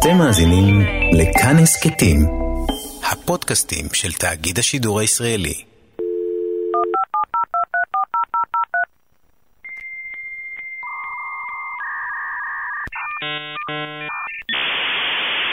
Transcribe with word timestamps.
אתם 0.00 0.18
מאזינים 0.18 0.80
לכאן 1.12 1.56
הסכתים, 1.62 2.18
הפודקאסטים 3.12 3.86
של 3.92 4.12
תאגיד 4.12 4.58
השידור 4.58 5.00
הישראלי. 5.00 5.64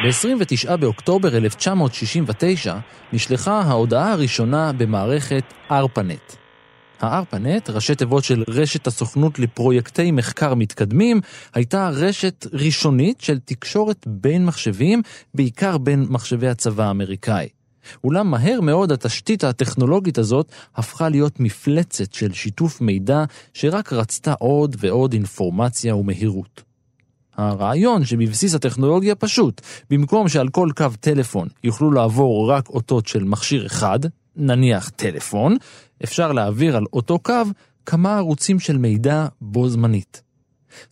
ב-29 0.04 0.75
באוקטובר 0.77 1.38
1969 1.38 2.75
נשלחה 3.14 3.61
ההודעה 3.61 4.11
הראשונה 4.11 4.71
במערכת 4.77 5.54
ARPANET. 5.70 6.46
הארפנט, 7.00 7.70
ראשי 7.70 7.95
תיבות 7.95 8.23
של 8.23 8.43
רשת 8.48 8.88
הסוכנות 8.88 9.39
לפרויקטי 9.39 10.11
מחקר 10.11 10.54
מתקדמים, 10.55 11.21
הייתה 11.54 11.89
רשת 11.89 12.48
ראשונית 12.54 13.21
של 13.21 13.39
תקשורת 13.39 14.07
בין 14.07 14.45
מחשבים, 14.45 15.02
בעיקר 15.34 15.77
בין 15.77 16.05
מחשבי 16.09 16.48
הצבא 16.48 16.84
האמריקאי. 16.84 17.48
אולם 18.03 18.31
מהר 18.31 18.62
מאוד 18.62 18.91
התשתית 18.91 19.44
הטכנולוגית 19.44 20.17
הזאת 20.17 20.52
הפכה 20.75 21.09
להיות 21.09 21.39
מפלצת 21.39 22.13
של 22.13 22.34
שיתוף 22.34 22.81
מידע 22.81 23.23
שרק 23.53 23.94
רצתה 23.94 24.34
עוד 24.34 24.75
ועוד 24.80 25.14
אינפורמציה 25.14 25.95
ומהירות. 25.95 26.64
הרעיון 27.38 28.05
שבבסיס 28.05 28.55
הטכנולוגיה 28.55 29.16
פשוט, 29.16 29.61
במקום 29.89 30.30
שעל 30.30 30.50
כל 30.50 30.70
קו 30.75 30.86
טלפון 31.00 31.48
יוכלו 31.64 31.91
לעבור 31.91 32.52
רק 32.52 32.70
אותות 32.70 33.08
של 33.08 33.23
מכשיר 33.23 33.66
אחד, 33.66 34.00
נניח 34.38 34.90
טלפון, 34.90 35.58
אפשר 36.04 36.32
להעביר 36.32 36.78
על 36.78 36.86
אותו 36.94 37.20
קו 37.20 37.44
כמה 37.86 38.18
ערוצים 38.18 38.59
של 38.59 38.78
מידע 38.78 39.28
בו 39.41 39.70
זמנית. 39.70 40.22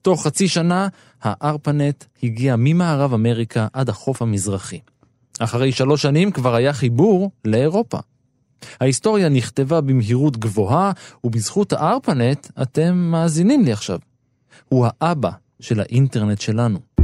תוך 0.02 0.24
חצי 0.24 0.48
שנה, 0.48 0.88
הארפנט 1.22 2.04
הגיע 2.24 2.56
ממערב 2.58 3.14
אמריקה 3.14 3.68
עד 3.74 3.90
החוף 3.90 4.22
המזרחי. 4.22 4.80
אחרי 5.40 5.72
שלוש 5.72 6.02
שנים 6.02 6.32
כבר 6.32 6.56
היה 6.56 6.74
חיבור 6.74 7.32
לאירופה. 7.46 7.98
ההיסטוריה 8.82 9.30
נכתבה 9.30 9.82
במהירות 9.82 10.38
גבוהה, 10.38 10.92
ובזכות 11.24 11.74
הארפנט 11.74 12.48
אתם 12.62 12.96
מאזינים 12.96 13.64
לי 13.64 13.72
עכשיו. 13.72 14.00
הוא 14.70 14.88
האבא 14.90 15.32
של 15.60 15.80
האינטרנט 15.80 16.42
שלנו. 16.42 16.95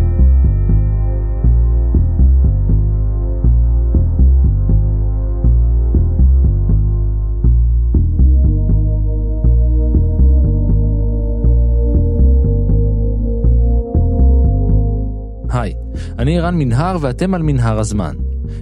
אני 16.19 16.39
ערן 16.39 16.55
מנהר 16.55 16.97
ואתם 17.01 17.33
על 17.33 17.41
מנהר 17.41 17.79
הזמן. 17.79 18.15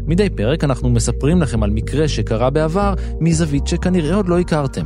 מדי 0.08 0.30
פרק 0.30 0.64
אנחנו 0.64 0.89
מספרים 0.89 1.42
לכם 1.42 1.64
על 1.64 1.69
מקרה 1.69 2.08
שקרה 2.08 2.50
בעבר 2.50 2.94
מזווית 3.19 3.67
שכנראה 3.67 4.16
עוד 4.16 4.28
לא 4.28 4.39
הכרתם. 4.39 4.86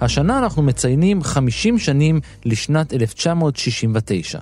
השנה 0.00 0.38
אנחנו 0.38 0.62
מציינים 0.62 1.22
50 1.22 1.78
שנים 1.78 2.20
לשנת 2.44 2.92
1969. 2.92 4.38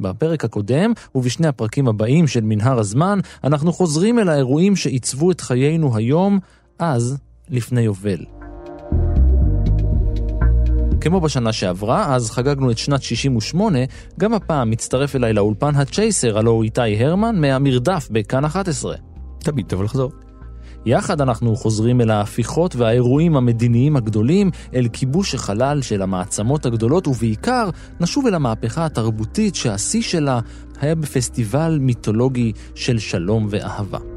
בפרק 0.00 0.44
הקודם 0.44 0.92
ובשני 1.14 1.46
הפרקים 1.46 1.88
הבאים 1.88 2.26
של 2.26 2.40
מנהר 2.40 2.78
הזמן, 2.78 3.18
אנחנו 3.44 3.72
חוזרים 3.72 4.18
אל 4.18 4.28
האירועים 4.28 4.76
שעיצבו 4.76 5.30
את 5.30 5.40
חיינו 5.40 5.96
היום, 5.96 6.38
אז 6.78 7.18
לפני 7.50 7.80
יובל. 7.80 8.24
כמו 11.02 11.20
בשנה 11.20 11.52
שעברה, 11.52 12.14
אז 12.14 12.30
חגגנו 12.30 12.70
את 12.70 12.78
שנת 12.78 13.02
68, 13.02 13.78
גם 14.20 14.34
הפעם 14.34 14.70
מצטרף 14.70 15.16
אליי 15.16 15.32
לאולפן 15.32 15.74
הצ'ייסר, 15.74 16.38
הלו 16.38 16.50
הוא 16.50 16.64
איתי 16.64 17.04
הרמן, 17.04 17.40
מהמרדף 17.40 18.08
בכאן 18.10 18.44
11. 18.44 18.94
תמיד 19.38 19.66
טוב 19.66 19.82
לחזור. 19.82 20.12
יחד 20.86 21.20
אנחנו 21.20 21.56
חוזרים 21.56 22.00
אל 22.00 22.10
ההפיכות 22.10 22.76
והאירועים 22.76 23.36
המדיניים 23.36 23.96
הגדולים, 23.96 24.50
אל 24.74 24.88
כיבוש 24.92 25.34
החלל 25.34 25.82
של 25.82 26.02
המעצמות 26.02 26.66
הגדולות, 26.66 27.06
ובעיקר 27.06 27.70
נשוב 28.00 28.26
אל 28.26 28.34
המהפכה 28.34 28.84
התרבותית 28.84 29.54
שהשיא 29.54 30.02
שלה 30.02 30.40
היה 30.80 30.94
בפסטיבל 30.94 31.78
מיתולוגי 31.80 32.52
של 32.74 32.98
שלום 32.98 33.46
ואהבה. 33.50 34.11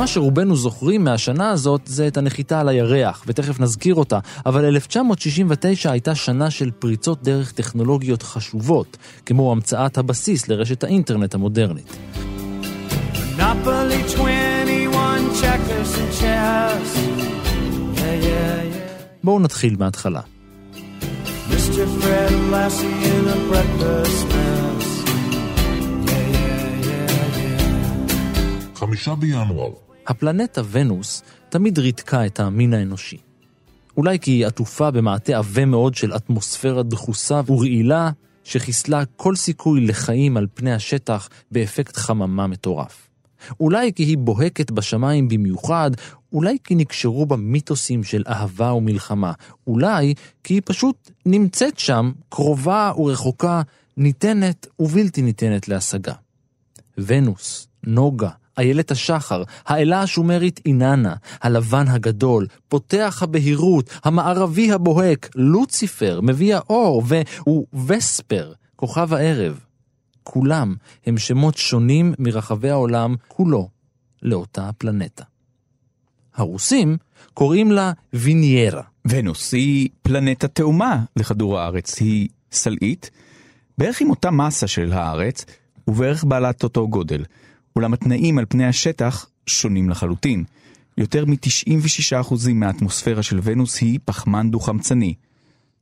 מה 0.00 0.06
שרובנו 0.06 0.56
זוכרים 0.56 1.04
מהשנה 1.04 1.50
הזאת 1.50 1.80
זה 1.84 2.06
את 2.06 2.16
הנחיתה 2.16 2.60
על 2.60 2.68
הירח, 2.68 3.24
ותכף 3.26 3.60
נזכיר 3.60 3.94
אותה, 3.94 4.18
אבל 4.46 4.64
1969 4.64 5.90
הייתה 5.90 6.14
שנה 6.14 6.50
של 6.50 6.70
פריצות 6.70 7.22
דרך 7.22 7.52
טכנולוגיות 7.52 8.22
חשובות, 8.22 8.96
כמו 9.26 9.52
המצאת 9.52 9.98
הבסיס 9.98 10.48
לרשת 10.48 10.84
האינטרנט 10.84 11.34
המודרנית. 11.34 11.96
בואו 19.24 19.38
נתחיל 19.40 19.76
מההתחלה. 19.78 20.20
Mr. 21.50 21.84
Fred 22.00 22.34
Lassie 22.52 22.98
in 23.12 23.24
a 23.36 23.38
breakfast 23.50 24.24
mess. 24.32 24.86
Yeah, 26.06 26.26
yeah, 26.36 26.88
yeah, 26.88 27.38
yeah. 27.38 28.14
חמישה 28.74 29.14
בינואר 29.14 29.89
הפלנטה 30.10 30.62
ונוס 30.70 31.22
תמיד 31.48 31.78
ריתקה 31.78 32.26
את 32.26 32.40
המין 32.40 32.74
האנושי. 32.74 33.16
אולי 33.96 34.18
כי 34.18 34.30
היא 34.30 34.46
עטופה 34.46 34.90
במעטה 34.90 35.38
עבה 35.38 35.64
מאוד 35.64 35.94
של 35.94 36.16
אטמוספירה 36.16 36.82
דחוסה 36.82 37.40
ורעילה, 37.46 38.10
שחיסלה 38.44 39.04
כל 39.16 39.36
סיכוי 39.36 39.80
לחיים 39.80 40.36
על 40.36 40.46
פני 40.54 40.72
השטח 40.72 41.28
באפקט 41.50 41.96
חממה 41.96 42.46
מטורף. 42.46 43.08
אולי 43.60 43.92
כי 43.92 44.02
היא 44.02 44.18
בוהקת 44.18 44.70
בשמיים 44.70 45.28
במיוחד, 45.28 45.90
אולי 46.32 46.56
כי 46.64 46.74
נקשרו 46.74 47.26
בה 47.26 47.36
מיתוסים 47.36 48.04
של 48.04 48.24
אהבה 48.28 48.72
ומלחמה, 48.72 49.32
אולי 49.66 50.14
כי 50.44 50.54
היא 50.54 50.62
פשוט 50.64 51.10
נמצאת 51.26 51.78
שם, 51.78 52.12
קרובה 52.28 52.92
ורחוקה, 52.96 53.62
ניתנת 53.96 54.66
ובלתי 54.78 55.22
ניתנת 55.22 55.68
להשגה. 55.68 56.14
ונוס, 56.98 57.68
נוגה, 57.84 58.30
איילת 58.60 58.90
השחר, 58.90 59.42
האלה 59.66 60.00
השומרית 60.00 60.60
איננה, 60.66 61.14
הלבן 61.42 61.88
הגדול, 61.88 62.46
פותח 62.68 63.18
הבהירות, 63.22 63.90
המערבי 64.04 64.72
הבוהק, 64.72 65.28
לוציפר, 65.34 66.20
מביא 66.22 66.56
האור, 66.56 67.02
והוא 67.06 67.66
וספר, 67.86 68.52
כוכב 68.76 69.14
הערב. 69.14 69.60
כולם 70.22 70.74
הם 71.06 71.18
שמות 71.18 71.56
שונים 71.56 72.14
מרחבי 72.18 72.70
העולם 72.70 73.14
כולו 73.28 73.68
לאותה 74.22 74.68
הפלנטה. 74.68 75.24
הרוסים 76.34 76.96
קוראים 77.34 77.72
לה 77.72 77.92
ויניירה. 78.12 78.82
ונוס 79.04 79.52
היא 79.52 79.88
פלנטה 80.02 80.48
תאומה 80.48 81.04
לכדור 81.16 81.58
הארץ, 81.58 82.00
היא 82.00 82.28
סלעית, 82.52 83.10
בערך 83.78 84.00
עם 84.00 84.10
אותה 84.10 84.30
מסה 84.30 84.66
של 84.66 84.92
הארץ, 84.92 85.44
ובערך 85.88 86.24
בעלת 86.24 86.62
אותו 86.62 86.88
גודל. 86.88 87.24
אולם 87.75 87.93
התנאים 87.93 88.37
על 88.37 88.45
פני 88.49 88.65
השטח 88.65 89.25
שונים 89.47 89.89
לחלוטין. 89.89 90.43
יותר 90.97 91.25
מ-96% 91.25 92.33
מהאטמוספירה 92.53 93.23
של 93.23 93.39
ונוס 93.43 93.81
היא 93.81 93.99
פחמן 94.05 94.51
דו-חמצני. 94.51 95.13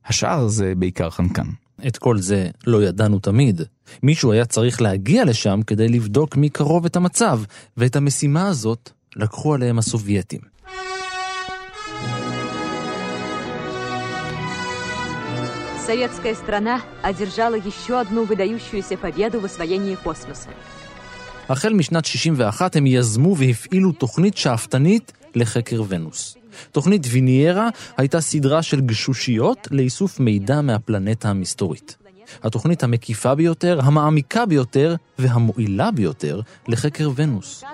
השאר 0.06 0.48
זה 0.48 0.72
בעיקר 0.76 1.10
חנקן. 1.10 1.46
את 1.86 1.98
כל 1.98 2.18
זה 2.18 2.50
לא 2.66 2.82
ידענו 2.82 3.18
תמיד. 3.18 3.62
מישהו 4.02 4.32
היה 4.32 4.44
צריך 4.44 4.82
להגיע 4.82 5.24
לשם 5.24 5.60
כדי 5.66 5.88
לבדוק 5.88 6.36
מקרוב 6.36 6.84
את 6.84 6.96
המצב, 6.96 7.40
ואת 7.76 7.96
המשימה 7.96 8.48
הזאת 8.48 8.90
לקחו 9.16 9.54
עליהם 9.54 9.78
הסובייטים. 9.78 10.40
Советская 15.86 16.34
страна 16.34 16.80
одержала 17.02 17.56
еще 17.56 18.00
одну 18.00 18.24
выдающуюся 18.24 18.96
победу 18.96 19.38
в 19.38 19.44
освоении 19.44 19.96
космоса. 19.96 20.48
החל 21.49 21.73
משנת 21.73 22.05
61 22.05 22.75
הם 22.75 22.87
יזמו 22.87 23.37
והפעילו 23.37 23.91
תוכנית 23.91 24.37
שאפתנית 24.37 25.11
לחקר 25.35 25.83
ונוס. 25.87 26.37
תוכנית 26.71 27.07
ויניירה 27.09 27.69
הייתה 27.97 28.21
סדרה 28.21 28.61
של 28.61 28.81
גשושיות 28.81 29.67
לאיסוף 29.71 30.19
מידע 30.19 30.61
מהפלנטה 30.61 31.29
המסתורית. 31.29 31.97
התוכנית 32.42 32.82
המקיפה 32.82 33.34
ביותר, 33.34 33.80
המעמיקה 33.82 34.46
ביותר 34.46 34.94
והמועילה 35.18 35.90
ביותר 35.90 36.40
לחקר 36.68 37.10
ונוס. 37.16 37.64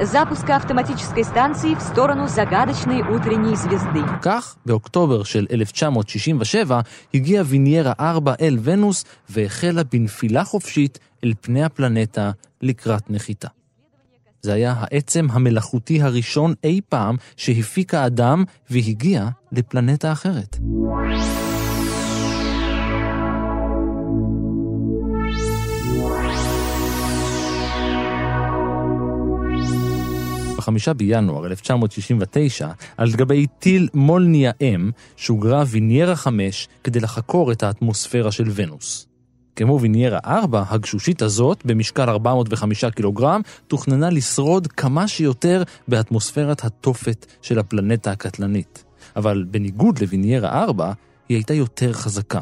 запуска 0.00 0.56
автоматической 0.56 1.24
станции 1.24 1.74
в 1.74 1.80
сторону 1.80 2.26
загадочной 2.28 3.02
утренней 3.02 3.56
звезды. 3.56 4.00
כך, 4.22 4.56
באוקטובר 4.66 5.22
של 5.22 5.46
1967, 5.50 6.80
הגיע 7.14 7.42
ויניירה 7.46 7.92
4 8.00 8.34
אל 8.40 8.58
ונוס 8.62 9.04
והחלה 9.28 9.82
בנפילה 9.92 10.44
חופשית 10.44 10.98
אל 11.24 11.32
פני 11.40 11.64
הפלנטה 11.64 12.30
לקראת 12.62 13.10
נחיתה. 13.10 13.48
זה 14.42 14.52
היה 14.52 14.74
העצם 14.78 15.26
המלאכותי 15.30 16.02
הראשון 16.02 16.54
אי 16.64 16.80
פעם 16.88 17.16
שהפיק 17.36 17.94
האדם 17.94 18.44
והגיע 18.70 19.28
לפלנטה 19.52 20.12
אחרת. 20.12 20.56
בחמישה 30.59 30.93
בינואר 30.93 31.45
1969, 31.45 32.69
על 32.97 33.11
גבי 33.11 33.47
טיל 33.59 33.87
מולניה 33.93 34.51
M, 34.51 34.91
שוגרה 35.17 35.63
ויניירה 35.67 36.15
5 36.15 36.67
כדי 36.83 36.99
לחקור 36.99 37.51
את 37.51 37.63
האטמוספירה 37.63 38.31
של 38.31 38.51
ונוס. 38.55 39.07
כמו 39.55 39.79
ויניירה 39.81 40.19
4, 40.25 40.63
הגשושית 40.69 41.21
הזאת, 41.21 41.65
במשקל 41.65 42.09
405 42.09 42.85
קילוגרם, 42.85 43.41
תוכננה 43.67 44.09
לשרוד 44.09 44.67
כמה 44.67 45.07
שיותר 45.07 45.63
באטמוספירת 45.87 46.63
התופת 46.65 47.25
של 47.41 47.59
הפלנטה 47.59 48.11
הקטלנית. 48.11 48.83
אבל 49.15 49.45
בניגוד 49.51 49.99
לוויניירה 49.99 50.63
4, 50.63 50.91
היא 51.29 51.37
הייתה 51.37 51.53
יותר 51.53 51.93
חזקה. 51.93 52.39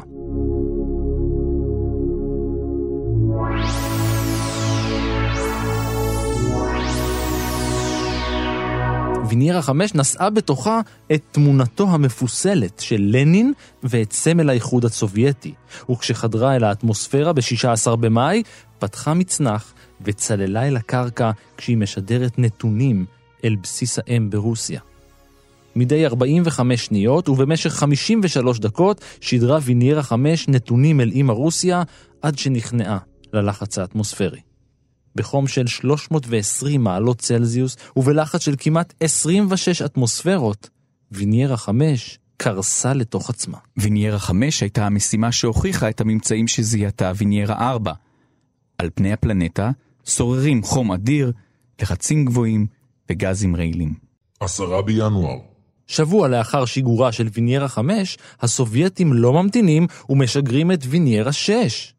ויניירה 9.28 9.62
5 9.62 9.94
נשאה 9.94 10.30
בתוכה 10.30 10.80
את 11.12 11.22
תמונתו 11.32 11.88
המפוסלת 11.90 12.80
של 12.80 13.00
לנין 13.00 13.52
ואת 13.82 14.12
סמל 14.12 14.50
האיחוד 14.50 14.84
הסובייטי, 14.84 15.54
וכשחדרה 15.90 16.56
אל 16.56 16.64
האטמוספירה 16.64 17.32
ב-16 17.32 17.96
במאי, 17.96 18.42
פתחה 18.78 19.14
מצנח 19.14 19.74
וצללה 20.00 20.68
אל 20.68 20.76
הקרקע 20.76 21.30
כשהיא 21.56 21.76
משדרת 21.76 22.38
נתונים 22.38 23.06
אל 23.44 23.56
בסיס 23.62 23.98
האם 23.98 24.30
ברוסיה. 24.30 24.80
מדי 25.76 26.06
45 26.06 26.86
שניות 26.86 27.28
ובמשך 27.28 27.70
53 27.70 28.58
דקות 28.58 29.00
שידרה 29.20 29.58
ויניירה 29.62 30.02
5 30.02 30.48
נתונים 30.48 31.00
אל 31.00 31.10
אימא 31.10 31.32
רוסיה 31.32 31.82
עד 32.22 32.38
שנכנעה 32.38 32.98
ללחץ 33.32 33.78
האטמוספרי. 33.78 34.47
בחום 35.18 35.46
של 35.46 35.66
320 35.66 36.84
מעלות 36.84 37.18
צלזיוס 37.18 37.76
ובלחץ 37.96 38.42
של 38.42 38.54
כמעט 38.58 38.94
26 39.00 39.82
אטמוספירות, 39.82 40.70
ויניירה 41.12 41.56
5 41.56 42.18
קרסה 42.36 42.94
לתוך 42.94 43.30
עצמה. 43.30 43.58
ויניירה 43.76 44.18
5 44.18 44.60
הייתה 44.60 44.86
המשימה 44.86 45.32
שהוכיחה 45.32 45.88
את 45.88 46.00
הממצאים 46.00 46.48
שזיהתה 46.48 47.12
ויניירה 47.16 47.70
4. 47.70 47.92
על 48.78 48.90
פני 48.94 49.12
הפלנטה 49.12 49.70
שוררים 50.04 50.62
חום 50.62 50.92
אדיר, 50.92 51.32
לחצים 51.82 52.24
גבוהים 52.24 52.66
וגזים 53.10 53.56
רעילים. 53.56 53.94
עשרה 54.40 54.82
בינואר. 54.82 55.38
שבוע 55.86 56.28
לאחר 56.28 56.64
שיגורה 56.64 57.12
של 57.12 57.28
ויניירה 57.32 57.68
5, 57.68 58.18
הסובייטים 58.40 59.12
לא 59.12 59.32
ממתינים 59.32 59.86
ומשגרים 60.08 60.72
את 60.72 60.80
ויניירה 60.88 61.32
6. 61.32 61.94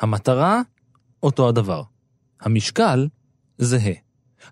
המטרה? 0.00 0.60
אותו 1.22 1.48
הדבר. 1.48 1.82
המשקל 2.42 3.08
זהה. 3.58 3.92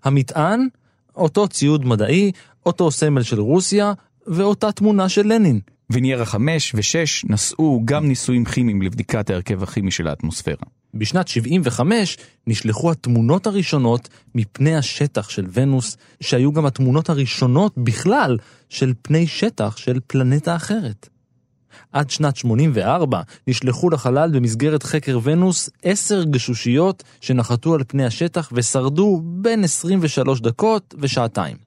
המטען, 0.03 0.67
אותו 1.15 1.47
ציוד 1.47 1.85
מדעי, 1.85 2.31
אותו 2.65 2.91
סמל 2.91 3.23
של 3.23 3.39
רוסיה 3.39 3.93
ואותה 4.27 4.71
תמונה 4.71 5.09
של 5.09 5.33
לנין. 5.33 5.59
ויניירה 5.89 6.25
5 6.25 6.75
ו-6 6.75 7.29
נשאו 7.29 7.81
גם 7.85 8.07
ניסויים 8.07 8.45
כימיים 8.45 8.81
לבדיקת 8.81 9.29
ההרכב 9.29 9.63
הכימי 9.63 9.91
של 9.91 10.07
האטמוספירה. 10.07 10.65
בשנת 10.93 11.27
75 11.27 12.17
נשלחו 12.47 12.91
התמונות 12.91 13.47
הראשונות 13.47 14.09
מפני 14.35 14.75
השטח 14.75 15.29
של 15.29 15.45
ונוס, 15.53 15.97
שהיו 16.21 16.51
גם 16.53 16.65
התמונות 16.65 17.09
הראשונות 17.09 17.77
בכלל 17.77 18.37
של 18.69 18.93
פני 19.01 19.27
שטח 19.27 19.77
של 19.77 19.99
פלנטה 20.07 20.55
אחרת. 20.55 21.09
עד 21.91 22.09
שנת 22.09 22.35
84 22.35 23.21
נשלחו 23.47 23.89
לחלל 23.89 24.31
במסגרת 24.33 24.83
חקר 24.83 25.19
ונוס 25.23 25.69
עשר 25.83 26.23
גשושיות 26.23 27.03
שנחתו 27.21 27.73
על 27.73 27.83
פני 27.87 28.05
השטח 28.05 28.49
ושרדו 28.53 29.21
בין 29.23 29.63
23 29.63 30.41
דקות 30.41 30.95
ושעתיים. 30.99 31.57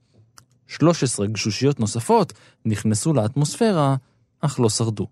13 0.69 1.27
גשושיות 1.27 1.81
נוספות 1.81 2.33
נכנסו 2.65 3.15
לאטמוספירה, 3.15 3.97
אך 4.41 4.61
לא 4.61 4.69
שרדו. 4.69 5.06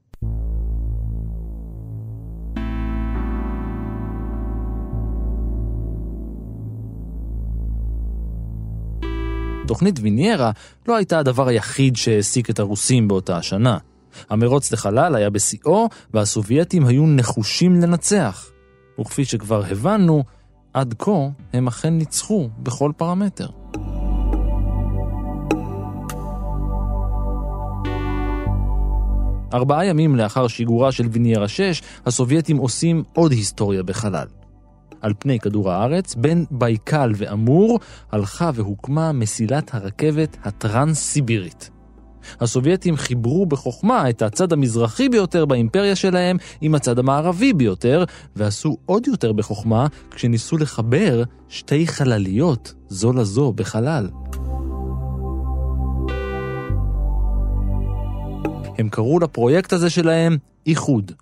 תוכנית 9.66 9.98
ויניירה 10.02 10.50
לא 10.88 10.96
הייתה 10.96 11.18
הדבר 11.18 11.48
היחיד 11.48 11.96
שהעסיק 11.96 12.50
את 12.50 12.58
הרוסים 12.58 13.08
באותה 13.08 13.36
השנה. 13.36 13.78
המרוץ 14.30 14.72
לחלל 14.72 15.14
היה 15.14 15.30
בשיאו, 15.30 15.88
והסובייטים 16.14 16.86
היו 16.86 17.06
נחושים 17.06 17.80
לנצח. 17.80 18.50
וכפי 19.00 19.24
שכבר 19.24 19.62
הבנו, 19.70 20.24
עד 20.74 20.94
כה 20.98 21.28
הם 21.52 21.66
אכן 21.66 21.98
ניצחו 21.98 22.48
בכל 22.58 22.92
פרמטר. 22.96 23.46
ארבעה 29.54 29.86
ימים 29.86 30.16
לאחר 30.16 30.48
שיגורה 30.48 30.92
של 30.92 31.08
ויניירה 31.10 31.48
6, 31.48 31.82
הסובייטים 32.06 32.56
עושים 32.56 33.02
עוד 33.12 33.32
היסטוריה 33.32 33.82
בחלל. 33.82 34.26
על 35.00 35.12
פני 35.18 35.38
כדור 35.38 35.70
הארץ, 35.70 36.14
בין 36.14 36.44
בייקל 36.50 37.12
ואמור, 37.16 37.80
הלכה 38.12 38.50
והוקמה 38.54 39.12
מסילת 39.12 39.74
הרכבת 39.74 40.36
הטרנס-סיבירית. 40.44 41.70
הסובייטים 42.40 42.96
חיברו 42.96 43.46
בחוכמה 43.46 44.10
את 44.10 44.22
הצד 44.22 44.52
המזרחי 44.52 45.08
ביותר 45.08 45.44
באימפריה 45.44 45.96
שלהם 45.96 46.36
עם 46.60 46.74
הצד 46.74 46.98
המערבי 46.98 47.52
ביותר, 47.52 48.04
ועשו 48.36 48.76
עוד 48.86 49.06
יותר 49.06 49.32
בחוכמה 49.32 49.86
כשניסו 50.10 50.58
לחבר 50.58 51.22
שתי 51.48 51.86
חלליות 51.86 52.74
זו 52.88 53.12
לזו 53.12 53.52
בחלל. 53.52 54.08
הם 58.78 58.88
קראו 58.88 59.18
לפרויקט 59.18 59.72
הזה 59.72 59.90
שלהם 59.90 60.36
איחוד, 60.66 61.12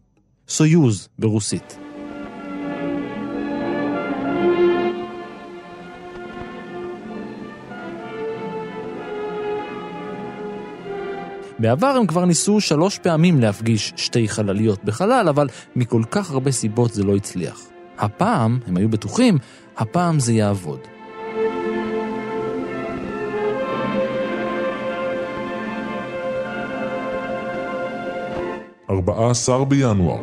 סויוז 0.48 1.08
ברוסית. 1.18 1.79
בעבר 11.60 11.86
הם 11.86 12.06
כבר 12.06 12.24
ניסו 12.24 12.60
שלוש 12.60 12.98
פעמים 12.98 13.40
להפגיש 13.40 13.92
שתי 13.96 14.28
חלליות 14.28 14.84
בחלל, 14.84 15.26
אבל 15.28 15.48
מכל 15.76 16.02
כך 16.10 16.30
הרבה 16.30 16.52
סיבות 16.52 16.94
זה 16.94 17.04
לא 17.04 17.16
הצליח. 17.16 17.60
הפעם, 17.98 18.58
הם 18.66 18.76
היו 18.76 18.88
בטוחים, 18.88 19.38
הפעם 19.76 20.20
זה 20.20 20.32
יעבוד. 20.32 20.80
ארבעה 28.90 29.30
עשר 29.30 29.64
בינואר. 29.64 30.20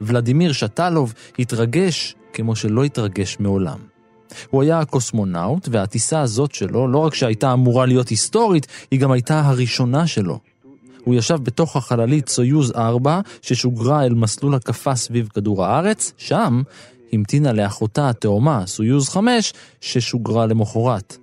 ולדימיר 0.00 0.52
שטלוב 0.52 1.14
התרגש 1.38 2.14
כמו 2.32 2.56
שלא 2.56 2.84
התרגש 2.84 3.36
מעולם. 3.40 3.89
הוא 4.49 4.63
היה 4.63 4.79
הקוסמונאוט, 4.79 5.67
והטיסה 5.71 6.21
הזאת 6.21 6.55
שלו, 6.55 6.87
לא 6.87 6.97
רק 6.97 7.13
שהייתה 7.13 7.53
אמורה 7.53 7.85
להיות 7.85 8.09
היסטורית, 8.09 8.67
היא 8.91 8.99
גם 8.99 9.11
הייתה 9.11 9.41
הראשונה 9.41 10.07
שלו. 10.07 10.39
הוא 11.03 11.15
ישב 11.15 11.37
בתוך 11.43 11.75
החללית 11.75 12.29
סויוז 12.29 12.71
4, 12.75 13.19
ששוגרה 13.41 14.05
אל 14.05 14.13
מסלול 14.13 14.55
הקפה 14.55 14.95
סביב 14.95 15.29
כדור 15.33 15.65
הארץ, 15.65 16.13
שם 16.17 16.61
המתינה 17.13 17.53
לאחותה 17.53 18.09
התאומה, 18.09 18.63
סויוז 18.65 19.09
5, 19.09 19.53
ששוגרה 19.81 20.45
למחרת. 20.45 21.17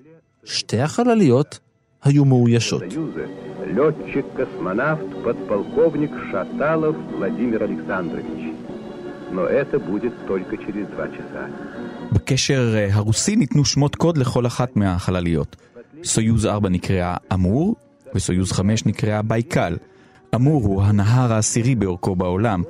שתי 0.44 0.80
החלליות 0.80 1.58
היו 2.04 2.24
מאוישות. 2.24 2.82
летчик-космонавт, 3.78 5.08
подполковник 5.24 6.12
Шаталов 6.30 6.96
Владимир 7.16 7.62
Александрович. 7.62 8.40
Но 9.30 9.46
это 9.46 9.78
будет 9.78 10.12
только 10.26 10.58
через 10.58 10.86
два 10.88 11.08
часа. 11.08 11.48
בקשר 12.11 12.73
אה, 12.77 12.87
הרוסי 12.91 13.35
ניתנו 13.35 13.65
שמות 13.65 13.95
קוד 13.95 14.17
לכל 14.17 14.47
אחת 14.47 14.75
מהחלליות. 14.75 15.55
סויוז 16.03 16.45
4 16.45 16.69
נקראה 16.69 17.15
אמור, 17.33 17.75
וסויוז 18.15 18.51
5 18.51 18.85
נקראה 18.85 19.21
בייקל. 19.21 19.77
אמור 20.35 20.63
הוא 20.63 20.83
הנהר 20.83 21.33
העשירי 21.33 21.75
באורכו 21.75 22.15
בעולם. 22.15 22.63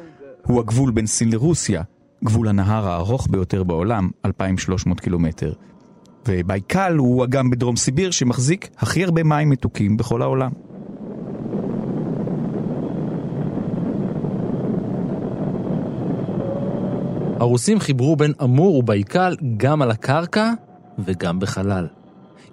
הוא 0.45 0.59
הגבול 0.59 0.91
בין 0.91 1.07
סין 1.07 1.31
לרוסיה, 1.31 1.81
גבול 2.23 2.47
הנהר 2.47 2.87
הארוך 2.87 3.27
ביותר 3.31 3.63
בעולם, 3.63 4.09
2,300 4.25 4.99
קילומטר. 4.99 5.53
ובייקל 6.27 6.95
הוא 6.97 7.23
אגם 7.23 7.49
בדרום 7.49 7.75
סיביר 7.75 8.11
שמחזיק 8.11 8.67
הכי 8.77 9.03
הרבה 9.03 9.23
מים 9.23 9.49
מתוקים 9.49 9.97
בכל 9.97 10.21
העולם. 10.21 10.51
הרוסים 17.39 17.79
חיברו 17.79 18.15
בין 18.15 18.33
אמור 18.43 18.75
ובייקל 18.75 19.35
גם 19.57 19.81
על 19.81 19.91
הקרקע 19.91 20.51
וגם 20.99 21.39
בחלל. 21.39 21.87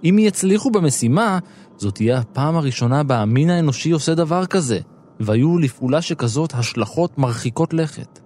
אם 0.03 0.17
יצליחו 0.19 0.71
במשימה, 0.71 1.39
זאת 1.77 1.95
תהיה 1.95 2.17
הפעם 2.17 2.55
הראשונה 2.55 3.03
בה 3.03 3.19
המין 3.19 3.49
האנושי 3.49 3.91
עושה 3.91 4.15
דבר 4.15 4.45
כזה, 4.45 4.79
והיו 5.19 5.57
לפעולה 5.57 6.01
שכזאת 6.01 6.53
השלכות 6.53 7.17
מרחיקות 7.17 7.73
לכת. 7.73 8.19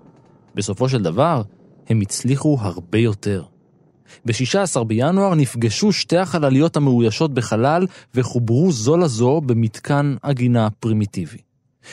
בסופו 0.56 0.90
של 0.90 1.02
דבר, 1.02 1.42
הם 1.90 2.02
הצליחו 2.02 2.58
הרבה 2.62 2.98
יותר. 2.98 3.44
ב-16 4.26 4.84
בינואר 4.84 5.36
נפגשו 5.36 5.92
שתי 5.92 6.18
החלליות 6.18 6.78
המאוישות 6.78 7.34
בחלל 7.34 7.88
וחוברו 8.16 8.72
זו 8.72 8.98
לזו 8.98 9.42
במתקן 9.42 10.16
עגינה 10.22 10.70
פרימיטיבי. 10.80 11.49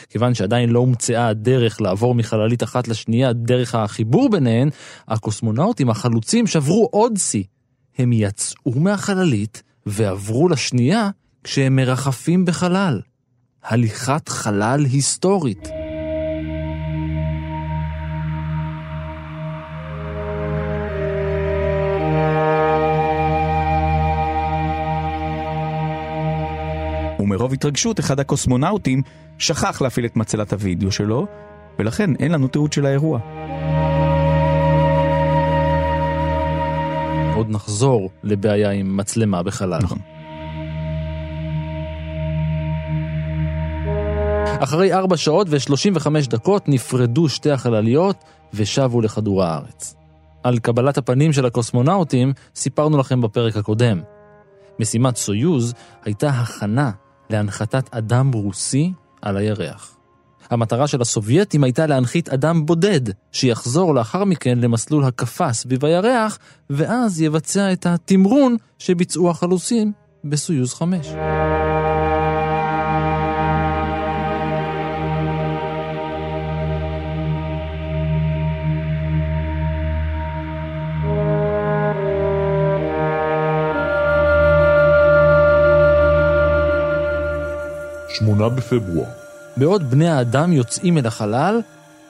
כיוון 0.09 0.33
שעדיין 0.33 0.69
לא 0.69 0.79
הומצאה 0.79 1.27
הדרך 1.27 1.81
לעבור 1.81 2.15
מחללית 2.15 2.63
אחת 2.63 2.87
לשנייה 2.87 3.33
דרך 3.33 3.75
החיבור 3.75 4.29
ביניהן, 4.29 4.69
הקוסמונאוטים 5.07 5.89
החלוצים 5.89 6.47
שברו 6.47 6.89
עוד 6.91 7.17
שיא. 7.17 7.43
הם 7.97 8.13
יצאו 8.13 8.71
מהחללית 8.75 9.63
ועברו 9.85 10.49
לשנייה 10.49 11.09
כשהם 11.43 11.75
מרחפים 11.75 12.45
בחלל. 12.45 13.01
הליכת 13.63 14.29
חלל 14.29 14.85
היסטורית. 14.85 15.69
ומרוב 27.19 27.53
התרגשות 27.53 27.99
אחד 27.99 28.19
הקוסמונאוטים 28.19 29.01
שכח 29.37 29.81
להפעיל 29.81 30.05
את 30.05 30.15
מצלת 30.15 30.53
הוידאו 30.53 30.91
שלו, 30.91 31.27
ולכן 31.79 32.15
אין 32.15 32.31
לנו 32.31 32.47
תיעוד 32.47 32.73
של 32.73 32.85
האירוע. 32.85 33.19
עוד 37.35 37.49
נחזור 37.49 38.09
לבעיה 38.23 38.71
עם 38.71 38.97
מצלמה 38.97 39.43
בחלל. 39.43 39.79
נכון. 39.83 39.99
אחרי 44.59 44.93
4 44.93 45.17
שעות 45.17 45.47
ו-35 45.49 46.29
דקות 46.29 46.69
נפרדו 46.69 47.29
שתי 47.29 47.51
החלליות 47.51 48.23
ושבו 48.53 49.01
לכדור 49.01 49.43
הארץ. 49.43 49.95
על 50.43 50.59
קבלת 50.59 50.97
הפנים 50.97 51.33
של 51.33 51.45
הקוסמונאוטים 51.45 52.33
סיפרנו 52.55 52.97
לכם 52.97 53.21
בפרק 53.21 53.57
הקודם. 53.57 54.01
משימת 54.79 55.15
סויוז 55.15 55.73
הייתה 56.05 56.29
הכנה 56.29 56.91
להנחתת 57.29 57.93
אדם 57.93 58.31
רוסי 58.31 58.93
על 59.27 59.37
הירח. 59.37 59.97
המטרה 60.49 60.87
של 60.87 61.01
הסובייטים 61.01 61.63
הייתה 61.63 61.85
להנחית 61.85 62.29
אדם 62.29 62.65
בודד, 62.65 63.01
שיחזור 63.31 63.95
לאחר 63.95 64.23
מכן 64.23 64.59
למסלול 64.59 65.03
הקפה 65.03 65.53
סביב 65.53 65.85
הירח, 65.85 66.39
ואז 66.69 67.21
יבצע 67.21 67.73
את 67.73 67.85
התמרון 67.85 68.57
שביצעו 68.79 69.29
החלוצים 69.29 69.91
בסויוז 70.23 70.73
5. 70.73 71.07
שמונה 88.19 88.49
בפברואר. 88.49 89.09
בעוד 89.57 89.91
בני 89.91 90.09
האדם 90.09 90.53
יוצאים 90.53 90.97
אל 90.97 91.05
החלל, 91.05 91.61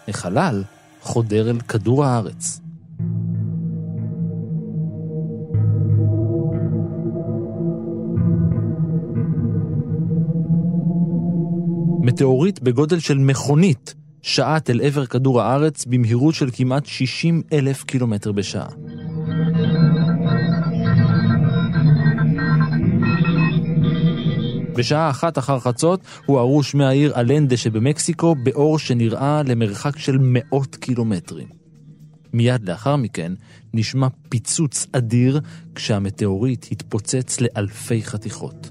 החלל 0.07 0.63
חודר 1.01 1.49
אל 1.49 1.59
כדור 1.59 2.05
הארץ. 2.05 2.59
מטאוריט 12.01 12.59
בגודל 12.59 12.99
של 12.99 13.17
מכונית 13.17 13.95
שעט 14.21 14.69
אל 14.69 14.81
עבר 14.81 15.05
כדור 15.05 15.41
הארץ 15.41 15.85
במהירות 15.85 16.35
של 16.35 16.49
כמעט 16.53 16.85
60 16.85 17.41
אלף 17.53 17.83
קילומטר 17.83 18.31
בשעה. 18.31 18.67
בשעה 24.77 25.10
אחת 25.10 25.38
אחר 25.38 25.60
חצות 25.60 26.01
הוארו 26.25 26.63
שמי 26.63 26.86
העיר 26.86 27.19
אלנדה 27.19 27.57
שבמקסיקו 27.57 28.36
באור 28.36 28.79
שנראה 28.79 29.41
למרחק 29.46 29.98
של 30.00 30.17
מאות 30.22 30.75
קילומטרים. 30.75 31.48
מיד 32.34 32.69
לאחר 32.69 32.96
מכן 32.96 33.34
נשמע 33.74 34.07
פיצוץ 34.29 34.88
אדיר 34.91 35.39
כשהמטאוריט 35.75 36.65
התפוצץ 36.72 37.41
לאלפי 37.41 38.03
חתיכות. 38.03 38.69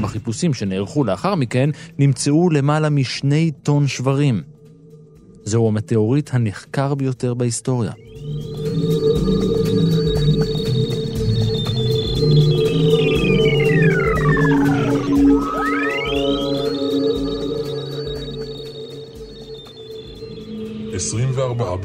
בחיפושים 0.00 0.54
שנערכו 0.54 1.04
לאחר 1.04 1.34
מכן 1.34 1.70
נמצאו 1.98 2.50
למעלה 2.50 2.90
משני 2.90 3.50
טון 3.62 3.86
שברים. 3.86 4.57
זהו 5.48 5.68
המטאוריט 5.68 6.30
הנחקר 6.32 6.94
ביותר 6.94 7.34
בהיסטוריה. 7.34 7.92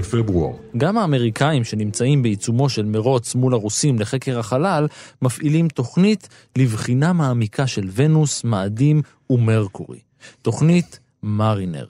בפברואר. 0.04 0.54
גם 0.78 0.98
האמריקאים 0.98 1.64
שנמצאים 1.64 2.24
בעיצומו 2.24 2.70
של 2.70 2.86
מרוץ 2.86 3.36
מול 3.36 3.54
הרוסים 3.54 4.00
לחקר 4.00 4.40
החלל, 4.40 4.88
מפעילים 5.22 5.68
תוכנית 5.68 6.30
לבחינה 6.58 7.14
מעמיקה 7.14 7.68
של 7.68 7.90
ונוס, 7.94 8.44
מאדים 8.44 9.02
ומרקורי. 9.30 10.00
תוכנית 10.42 11.00
מרינר. 11.24 11.86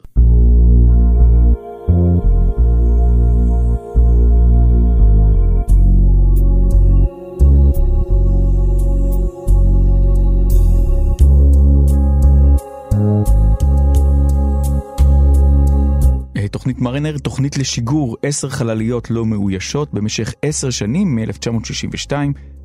תוכנית 16.63 16.81
מרינר, 16.81 17.17
תוכנית 17.17 17.57
לשיגור 17.57 18.17
עשר 18.21 18.49
חלליות 18.49 19.11
לא 19.11 19.25
מאוישות 19.25 19.93
במשך 19.93 20.33
עשר 20.41 20.69
שנים, 20.69 21.15
מ-1962 21.15 22.11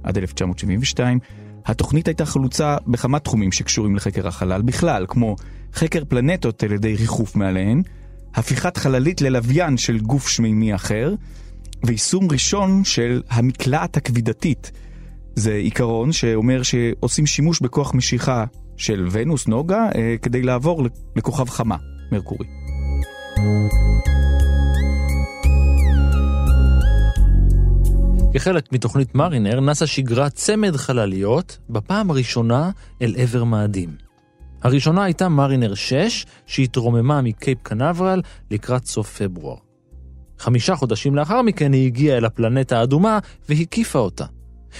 עד 0.02 0.18
1972. 0.18 1.18
התוכנית 1.66 2.08
הייתה 2.08 2.26
חלוצה 2.26 2.76
בכמה 2.86 3.18
תחומים 3.18 3.52
שקשורים 3.52 3.96
לחקר 3.96 4.28
החלל 4.28 4.62
בכלל, 4.62 5.06
כמו 5.08 5.36
חקר 5.74 6.04
פלנטות 6.08 6.62
על 6.62 6.72
ידי 6.72 6.94
ריחוף 6.96 7.36
מעליהן, 7.36 7.82
הפיכת 8.34 8.76
חללית 8.76 9.20
ללוויין 9.20 9.76
של 9.76 9.98
גוף 9.98 10.28
שמימי 10.28 10.74
אחר, 10.74 11.14
ויישום 11.84 12.28
ראשון 12.30 12.84
של 12.84 13.22
המקלעת 13.30 13.96
הכבידתית. 13.96 14.72
זה 15.34 15.54
עיקרון 15.54 16.12
שאומר 16.12 16.62
שעושים 16.62 17.26
שימוש 17.26 17.60
בכוח 17.60 17.94
משיכה 17.94 18.44
של 18.76 19.06
ונוס, 19.10 19.46
נוגה, 19.46 19.88
אה, 19.94 20.14
כדי 20.22 20.42
לעבור 20.42 20.86
לכוכב 21.16 21.48
חמה, 21.48 21.76
מרקורי. 22.12 22.67
כחלק 28.35 28.73
מתוכנית 28.73 29.14
מרינר, 29.14 29.61
נאס"א 29.61 29.87
שיגרה 29.87 30.30
צמד 30.30 30.76
חלליות 30.76 31.59
בפעם 31.71 32.11
הראשונה 32.11 32.71
אל 33.02 33.14
עבר 33.18 33.45
מאדים. 33.45 33.97
הראשונה 34.62 35.04
הייתה 35.04 35.28
מרינר 35.28 35.75
6, 35.75 36.26
שהתרוממה 36.47 37.23
מקייפ 37.23 37.59
קנברל 37.62 38.23
לקראת 38.50 38.87
סוף 38.87 39.23
פברואר. 39.23 39.57
חמישה 40.38 40.76
חודשים 40.76 41.14
לאחר 41.14 41.42
מכן 41.42 41.73
היא 41.73 41.87
הגיעה 41.87 42.18
אל 42.18 42.25
הפלנטה 42.25 42.78
האדומה 42.80 43.18
והקיפה 43.49 43.99
אותה. 43.99 44.25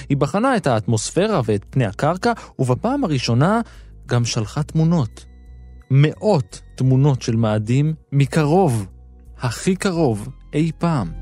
היא 0.09 0.17
בחנה 0.17 0.57
את 0.57 0.67
האטמוספירה 0.67 1.41
ואת 1.45 1.65
פני 1.71 1.87
הקרקע, 1.87 2.33
ובפעם 2.59 3.05
הראשונה 3.05 3.61
גם 4.07 4.25
שלחה 4.25 4.63
תמונות. 4.63 5.28
מאות 5.91 6.61
תמונות 6.75 7.23
של 7.23 7.37
מאדים 7.37 7.95
מקרוב, 8.13 8.87
הכי 9.39 9.77
קרוב 9.77 10.29
אי 10.55 10.71
פעם. 10.79 11.13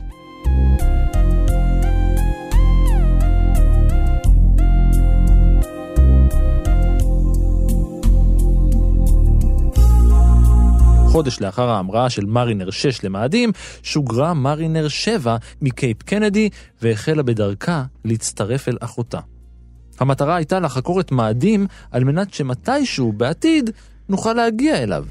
חודש 11.09 11.41
לאחר 11.41 11.69
ההמראה 11.69 12.11
של 12.11 12.27
מרינר 12.27 12.71
6 12.71 13.05
למאדים, 13.05 13.53
שוגרה 13.83 14.35
מרינר 14.35 14.89
7 14.89 15.37
מקייפ 15.63 16.03
קנדי 16.03 16.49
והחלה 16.83 17.23
בדרכה 17.23 17.85
להצטרף 18.05 18.69
אל 18.69 18.77
אחותה. 18.81 19.21
המטרה 20.01 20.37
הייתה 20.37 20.61
לחקור 20.61 21.01
את 21.01 21.13
מאדים 21.13 21.67
על 21.91 22.05
מנת 22.05 22.35
שמתישהו 22.35 23.13
בעתיד 23.13 23.71
נוכל 24.09 24.33
להגיע 24.33 24.83
אליו. 24.83 25.05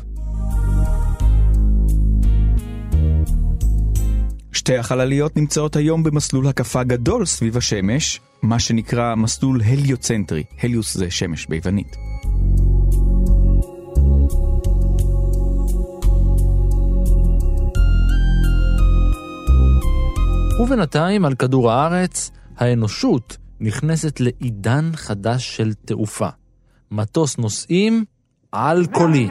שתי 4.51 4.77
החלליות 4.77 5.37
נמצאות 5.37 5.75
היום 5.75 6.03
במסלול 6.03 6.47
הקפה 6.47 6.83
גדול 6.83 7.25
סביב 7.25 7.57
השמש, 7.57 8.19
מה 8.41 8.59
שנקרא 8.59 9.15
מסלול 9.15 9.61
הליוצנטרי, 9.65 10.43
הליוס 10.63 10.97
זה 10.97 11.11
שמש 11.11 11.45
ביוונית. 11.45 11.95
ובינתיים 20.59 21.25
על 21.25 21.35
כדור 21.35 21.71
הארץ, 21.71 22.31
האנושות 22.57 23.37
נכנסת 23.59 24.19
לעידן 24.19 24.91
חדש 24.95 25.57
של 25.57 25.73
תעופה. 25.73 26.29
מטוס 26.91 27.37
נוסעים 27.37 28.05
על 28.57 28.85
קולי. 28.85 29.27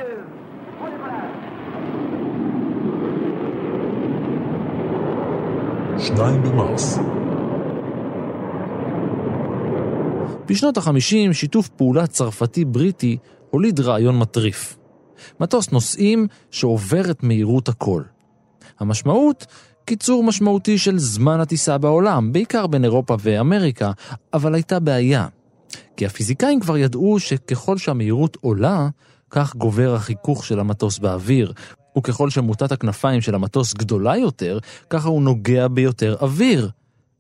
שניים 5.99 6.43
במרס. 6.43 6.99
בשנות 10.47 10.79
ה-50 10.79 11.33
שיתוף 11.33 11.69
פעולה 11.69 12.07
צרפתי-בריטי 12.07 13.17
הוליד 13.51 13.81
רעיון 13.81 14.19
מטריף. 14.19 14.77
מטוס 15.41 15.71
נוסעים 15.71 16.27
שעובר 16.51 17.11
את 17.11 17.23
מהירות 17.23 17.69
הכל. 17.69 18.03
המשמעות, 18.81 19.47
קיצור 19.85 20.25
משמעותי 20.25 20.79
של 20.79 20.99
זמן 20.99 21.41
הטיסה 21.41 21.79
בעולם, 21.79 22.33
בעיקר 22.33 22.67
בין 22.67 22.85
אירופה 22.85 23.17
ואמריקה, 23.21 23.93
אבל 24.35 24.55
הייתה 24.55 24.81
בעיה. 24.81 25.27
כי 25.97 26.07
הפיזיקאים 26.07 26.61
כבר 26.61 26.79
ידעו 26.79 27.19
שככל 27.19 27.79
שהמהירות 27.79 28.37
עולה, 28.41 28.89
כך 29.35 29.57
גובר 29.57 29.95
החיכוך 29.95 30.45
של 30.45 30.61
המטוס 30.61 30.99
באוויר, 30.99 31.53
וככל 31.99 32.31
שמוטת 32.31 32.73
הכנפיים 32.73 33.21
של 33.21 33.35
המטוס 33.35 33.75
גדולה 33.75 34.17
יותר, 34.17 34.59
ככה 34.91 35.09
הוא 35.09 35.23
נוגע 35.23 35.69
ביותר 35.69 36.17
אוויר. 36.21 36.71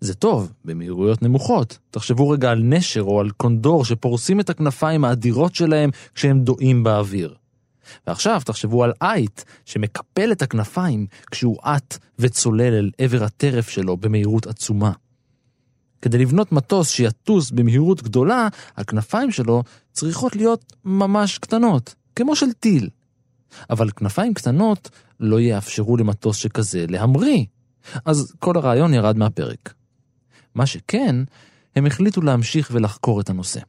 זה 0.00 0.14
טוב, 0.14 0.52
במהירויות 0.64 1.22
נמוכות. 1.22 1.78
תחשבו 1.90 2.28
רגע 2.28 2.50
על 2.50 2.62
נשר 2.62 3.02
או 3.02 3.20
על 3.20 3.30
קונדור 3.30 3.84
שפורסים 3.84 4.40
את 4.40 4.50
הכנפיים 4.50 5.04
האדירות 5.04 5.54
שלהם 5.54 5.90
כשהם 6.14 6.40
דועים 6.40 6.84
באוויר. 6.84 7.34
ועכשיו 8.06 8.40
תחשבו 8.44 8.84
על 8.84 8.92
אייט 9.02 9.42
שמקפל 9.64 10.32
את 10.32 10.42
הכנפיים 10.42 11.06
כשהוא 11.30 11.58
עט 11.62 11.98
וצולל 12.18 12.74
אל 12.74 12.90
עבר 12.98 13.24
הטרף 13.24 13.68
שלו 13.68 13.96
במהירות 13.96 14.46
עצומה. 14.46 14.92
כדי 16.02 16.18
לבנות 16.18 16.52
מטוס 16.52 16.90
שיטוס 16.90 17.50
במהירות 17.50 18.02
גדולה, 18.02 18.48
הכנפיים 18.76 19.30
שלו 19.30 19.62
צריכות 19.92 20.36
להיות 20.36 20.72
ממש 20.84 21.38
קטנות, 21.38 21.94
כמו 22.16 22.36
של 22.36 22.52
טיל. 22.52 22.88
אבל 23.70 23.90
כנפיים 23.90 24.34
קטנות 24.34 24.90
לא 25.20 25.40
יאפשרו 25.40 25.96
למטוס 25.96 26.36
שכזה 26.36 26.84
להמריא. 26.88 27.44
אז 28.04 28.32
כל 28.38 28.56
הרעיון 28.56 28.94
ירד 28.94 29.18
מהפרק. 29.18 29.74
מה 30.54 30.66
שכן, 30.66 31.16
הם 31.76 31.86
החליטו 31.86 32.20
להמשיך 32.20 32.70
ולחקור 32.72 33.20
את 33.20 33.30
הנושא. 33.30 33.60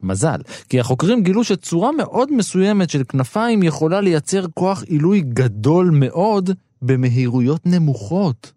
מזל, 0.00 0.40
כי 0.68 0.80
החוקרים 0.80 1.22
גילו 1.22 1.44
שצורה 1.44 1.92
מאוד 1.92 2.32
מסוימת 2.32 2.90
של 2.90 3.02
כנפיים 3.08 3.62
יכולה 3.62 4.00
לייצר 4.00 4.46
כוח 4.54 4.82
עילוי 4.82 5.20
גדול 5.20 5.90
מאוד 5.90 6.50
במהירויות 6.82 7.66
נמוכות. 7.66 8.52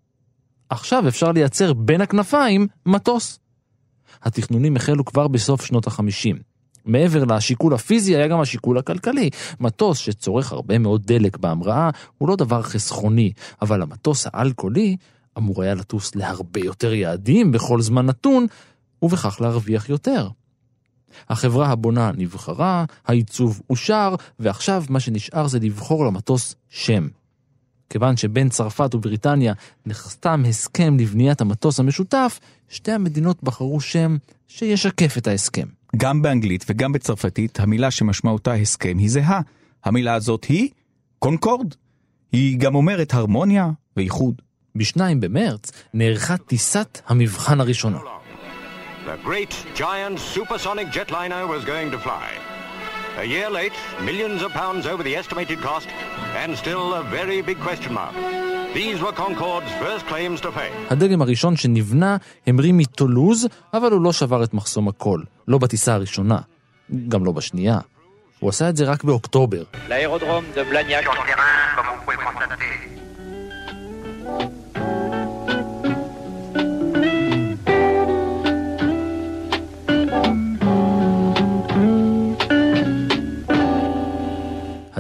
עכשיו 0.70 1.08
אפשר 1.08 1.32
לייצר 1.32 1.74
בין 1.74 2.02
הכנפיים 2.02 2.68
מטוס. 2.86 3.40
התכנונים 4.24 4.76
החלו 4.76 5.06
כבר 5.06 5.28
בסוף 5.28 5.66
שנות 5.66 5.88
החמישים. 5.88 6.49
מעבר 6.86 7.24
לשיקול 7.24 7.74
הפיזי 7.74 8.16
היה 8.16 8.28
גם 8.28 8.42
השיקול 8.42 8.78
הכלכלי. 8.78 9.30
מטוס 9.60 9.98
שצורך 9.98 10.52
הרבה 10.52 10.78
מאוד 10.78 11.06
דלק 11.06 11.38
בהמראה 11.38 11.90
הוא 12.18 12.30
לא 12.30 12.36
דבר 12.36 12.62
חסכוני, 12.62 13.32
אבל 13.62 13.82
המטוס 13.82 14.28
האלכוהולי 14.34 14.98
אמור 15.38 15.64
היה 15.64 15.76
לטוס 15.76 16.16
להרבה 16.16 16.60
יותר 16.60 16.94
יעדים 16.94 17.52
בכל 17.52 17.82
זמן 17.82 18.06
נתון, 18.06 18.48
ובכך 19.02 19.42
להרוויח 19.42 19.90
יותר. 19.90 20.30
החברה 21.30 21.68
הבונה 21.68 22.12
נבחרה, 22.18 22.86
העיצוב 23.08 23.62
אושר, 23.70 24.16
ועכשיו 24.40 24.84
מה 24.90 25.00
שנשאר 25.00 25.48
זה 25.48 25.60
לבחור 25.60 26.06
למטוס 26.06 26.56
שם. 26.70 27.08
כיוון 27.90 28.18
שבין 28.18 28.50
צרפת 28.50 28.96
ובריטניה 28.96 29.54
נחתם 29.86 30.44
הסכם 30.48 30.98
לבניית 31.00 31.42
המטוס 31.42 31.80
המשותף, 31.80 32.40
שתי 32.70 32.92
המדינות 32.92 33.44
בחרו 33.44 33.82
שם 33.82 34.18
שישקף 34.48 35.18
את 35.18 35.28
ההסכם. 35.28 35.79
גם 35.98 36.22
באנגלית 36.22 36.66
וגם 36.70 36.92
בצרפתית 36.92 37.60
המילה 37.60 37.92
שמשמעותה 37.92 38.54
הסכם 38.54 38.98
היא 38.98 39.10
זהה. 39.10 39.42
המילה 39.86 40.14
הזאת 40.14 40.44
היא 40.44 40.70
קונקורד. 41.20 41.74
היא 42.32 42.58
גם 42.60 42.76
אומרת 42.76 43.14
הרמוניה 43.14 43.70
ואיחוד. 43.98 44.42
ב-2 44.76 45.02
במרץ 45.20 45.72
נערכה 45.94 46.38
טיסת 46.38 47.02
המבחן 47.08 47.62
הראשונה. 47.62 47.98
The 49.06 49.28
great, 49.28 49.54
giant, 49.76 50.20
supersonic 50.36 50.92
jetliner 50.92 51.48
was 51.48 51.66
going 51.66 51.90
to 51.92 51.98
fly. 51.98 52.59
A 53.20 53.26
year 53.26 53.50
late, 53.60 53.76
millions 54.10 54.42
of 54.46 54.50
pounds 54.62 54.84
over 54.92 55.04
the 55.08 55.14
estimated 55.22 55.60
cost, 55.68 55.90
and 56.42 56.50
still 56.64 56.86
a 57.02 57.04
very 57.18 57.40
big 57.50 57.60
question 57.68 57.92
mark. 57.94 58.16
These 58.80 58.98
were 59.04 59.14
Concorde's 59.24 59.74
first 59.84 60.04
claims 60.12 60.42
to 60.42 60.52
fame. 60.52 60.88
הדגם 60.90 61.22
הראשון 61.22 61.56
שנבנה 61.56 62.18
המריא 62.48 62.74
מטולוז, 62.74 63.48
אבל 63.74 63.92
הוא 63.92 64.02
לא 64.02 64.14
שבר 64.14 64.44
את 64.44 64.54
מחסום 64.54 64.88
הקול. 64.88 65.26
לא 65.48 65.58
בטיסה 65.58 65.94
הראשונה, 65.94 66.38
גם 67.08 67.26
לא 67.26 67.32
בשנייה. 67.32 67.80
הוא 68.40 68.50
עשה 68.50 68.70
את 68.70 68.78
זה 68.78 68.86
רק 68.86 69.04
באוקטובר. 69.04 69.64
L'aérodrome 69.90 70.56
de 70.56 70.74
Blagnac. 70.74 71.06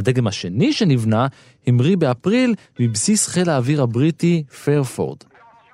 הדגם 0.10 0.28
השני 0.28 0.74
שנבנה 0.74 1.28
המריא 1.68 1.98
באפריל 1.98 2.56
מבסיס 2.80 3.28
חיל 3.28 3.50
האוויר 3.50 3.82
הבריטי 3.82 4.44
פיירפורד. 4.64 5.18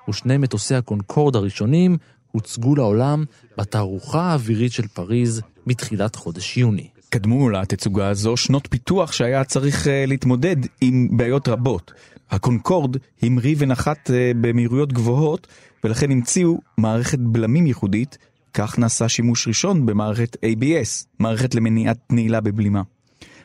ושני 0.08 0.36
מטוסי 0.36 0.74
הקונקורד 0.74 1.36
הראשונים 1.36 1.96
הוצגו 2.32 2.76
לעולם 2.76 3.24
בתערוכה 3.58 4.22
האווירית 4.22 4.72
של 4.72 4.86
פריז 4.86 5.42
בתחילת 5.66 6.16
חודש 6.16 6.56
יוני. 6.56 6.88
קדמו 7.10 7.50
לתצוגה 7.50 8.08
הזו 8.08 8.36
שנות 8.36 8.68
פיתוח 8.70 9.12
שהיה 9.12 9.44
צריך 9.44 9.86
אה, 9.86 9.88
להתמודד 10.06 10.56
עם 10.80 11.08
בעיות 11.12 11.48
רבות. 11.48 11.92
הקונקורד 12.30 12.96
המריא 13.22 13.56
ונחת 13.58 14.10
אה, 14.10 14.12
במהירויות 14.40 14.92
גבוהות, 14.92 15.46
ולכן 15.84 16.10
המציאו 16.10 16.58
מערכת 16.78 17.18
בלמים 17.18 17.66
ייחודית, 17.66 18.18
כך 18.54 18.78
נעשה 18.78 19.08
שימוש 19.08 19.48
ראשון 19.48 19.86
במערכת 19.86 20.36
ABS, 20.36 21.06
מערכת 21.18 21.54
למניעת 21.54 21.98
נעילה 22.10 22.40
בבלימה. 22.40 22.82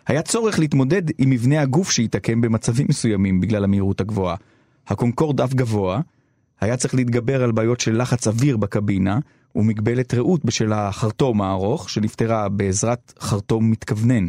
היה 0.08 0.22
צורך 0.22 0.60
להתמודד 0.60 1.02
עם 1.18 1.30
מבנה 1.30 1.62
הגוף 1.62 1.92
שהתעקם 1.92 2.42
במצבים 2.42 2.86
מסוימים 2.90 3.42
בגלל 3.42 3.64
המהירות 3.64 4.02
הגבוהה. 4.02 4.36
הקונקורד 4.88 5.42
אף 5.42 5.54
גבוה, 5.54 6.02
היה 6.62 6.78
צריך 6.78 6.96
להתגבר 6.96 7.44
על 7.44 7.52
בעיות 7.52 7.80
של 7.80 8.02
לחץ 8.02 8.28
אוויר 8.28 8.58
בקבינה 8.58 9.20
ומגבלת 9.56 10.14
ראות 10.14 10.46
בשל 10.46 10.74
החרטום 10.74 11.42
הארוך 11.42 11.90
שנפתרה 11.90 12.50
בעזרת 12.50 13.14
חרטום 13.20 13.72
מתכוונן. 13.72 14.28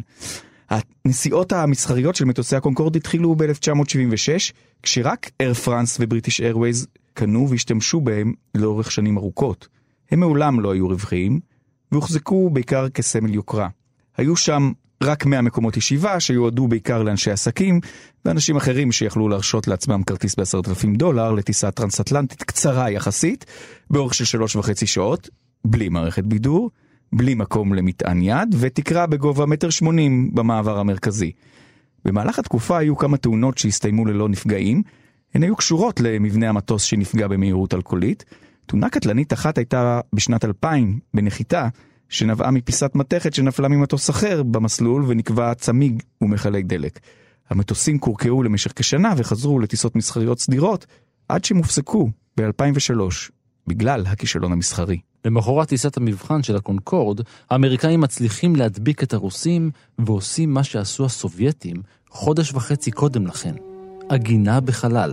הנסיעות 0.70 1.52
המסחריות 1.52 2.16
של 2.16 2.24
מטוסי 2.24 2.56
הקונקורד 2.56 2.96
התחילו 2.96 3.35
ב-1976, 3.35 4.52
כשרק 4.82 5.30
אייר 5.40 5.54
פרנס 5.54 5.96
ובריטיש 6.00 6.40
איירווייז 6.40 6.87
קנו 7.14 7.50
והשתמשו 7.50 8.00
בהם 8.00 8.32
לאורך 8.54 8.90
שנים 8.90 9.18
ארוכות. 9.18 9.68
הם 10.11 10.20
מעולם 10.20 10.61
לא 10.61 10.72
היו 10.72 10.88
רווחיים, 10.88 11.40
והוחזקו 11.92 12.50
בעיקר 12.50 12.88
כסמל 12.88 13.35
יוקרה. 13.35 13.68
היו 14.16 14.37
שם 14.37 14.72
רק 15.03 15.27
100 15.27 15.41
מקומות 15.43 15.77
ישיבה 15.77 16.21
שיועדו 16.21 16.69
בעיקר 16.69 17.03
לאנשי 17.03 17.31
עסקים 17.31 17.81
ואנשים 18.25 18.57
אחרים 18.57 18.93
שיכלו 18.93 19.29
להרשות 19.29 19.69
לעצמם 19.69 20.03
כרטיס 20.03 20.35
ב-10,000 20.35 20.97
דולר 20.97 21.33
לטיסה 21.33 21.71
טרנס-אטלנטית 21.71 22.43
קצרה 22.43 22.91
יחסית, 22.91 23.45
באורך 23.91 24.15
של 24.15 24.25
שלוש 24.25 24.57
וחצי 24.57 24.87
שעות, 24.87 25.29
בלי 25.65 25.88
מערכת 25.88 26.25
בידור, 26.25 26.71
בלי 27.12 27.35
מקום 27.35 27.75
למטען 27.75 28.23
יד 28.23 28.55
ותקרה 28.59 29.07
בגובה 29.07 29.47
מטר 29.47 29.71
שמונים 29.71 30.35
במעבר 30.35 30.79
המרכזי. 30.79 31.33
במהלך 32.05 32.38
התקופה 32.38 32.79
היו 32.79 32.97
כמה 32.97 33.17
תאונות 33.17 33.59
שהסתיימו 33.59 34.07
ללא 34.07 34.29
נפגעים, 34.29 34.83
הן 35.35 35.43
היו 35.43 35.57
קשורות 35.57 36.01
למבנה 36.01 36.49
המטוס 36.49 36.83
שנפגע 36.83 37.29
במהירות 37.29 37.75
אלכוהולית. 37.75 38.25
תאונה 38.67 38.88
קטלנית 38.91 39.33
אחת 39.33 39.59
הייתה 39.59 40.01
בשנת 40.12 40.45
2000 40.45 40.99
בנחיתה, 41.15 41.69
שנבעה 42.12 42.51
מפיסת 42.51 42.90
מתכת 42.94 43.35
שנפלה 43.35 43.68
ממטוס 43.68 44.11
אחר 44.11 44.42
במסלול 44.42 45.05
ונקבע 45.09 45.55
צמיג 45.55 46.03
ומכלי 46.20 46.62
דלק. 46.62 46.98
המטוסים 47.51 47.98
קורקעו 47.98 48.42
למשך 48.42 48.72
כשנה 48.77 49.14
וחזרו 49.16 49.59
לטיסות 49.59 49.96
מסחריות 49.96 50.38
סדירות, 50.38 50.87
עד 51.29 51.44
שהם 51.44 51.57
הופסקו 51.57 52.11
ב-2003, 52.37 53.01
בגלל 53.66 54.07
הכישלון 54.07 54.53
המסחרי. 54.53 54.98
למחרת 55.25 55.68
טיסת 55.68 55.96
המבחן 55.96 56.42
של 56.42 56.57
הקונקורד, 56.57 57.20
האמריקאים 57.51 58.01
מצליחים 58.01 58.57
להדביק 58.57 59.03
את 59.03 59.14
הרוסים 59.14 59.70
ועושים 59.98 60.55
מה 60.55 60.64
שעשו 60.64 61.05
הסובייטים 61.05 61.77
חודש 62.11 62.53
וחצי 62.53 62.90
קודם 62.90 63.27
לכן, 63.27 63.55
עגינה 64.09 64.61
בחלל. 64.61 65.12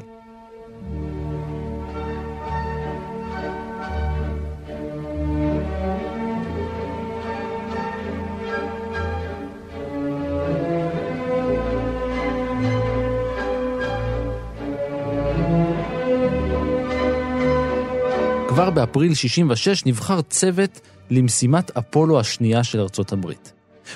כבר 18.60 18.70
באפריל 18.70 19.14
66 19.14 19.86
נבחר 19.86 20.22
צוות 20.22 20.80
למשימת 21.10 21.78
אפולו 21.78 22.20
השנייה 22.20 22.64
של 22.64 22.80
ארצות 22.80 23.12
הברית. 23.12 23.54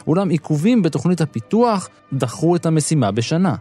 אולם 0.08 0.30
עיכובים 0.30 0.82
בתוכנית 0.82 1.22
הפיתוח 1.22 1.90
דחו 2.14 2.56
את 2.56 2.66
המשימה 2.66 3.12
בשנה. 3.12 3.56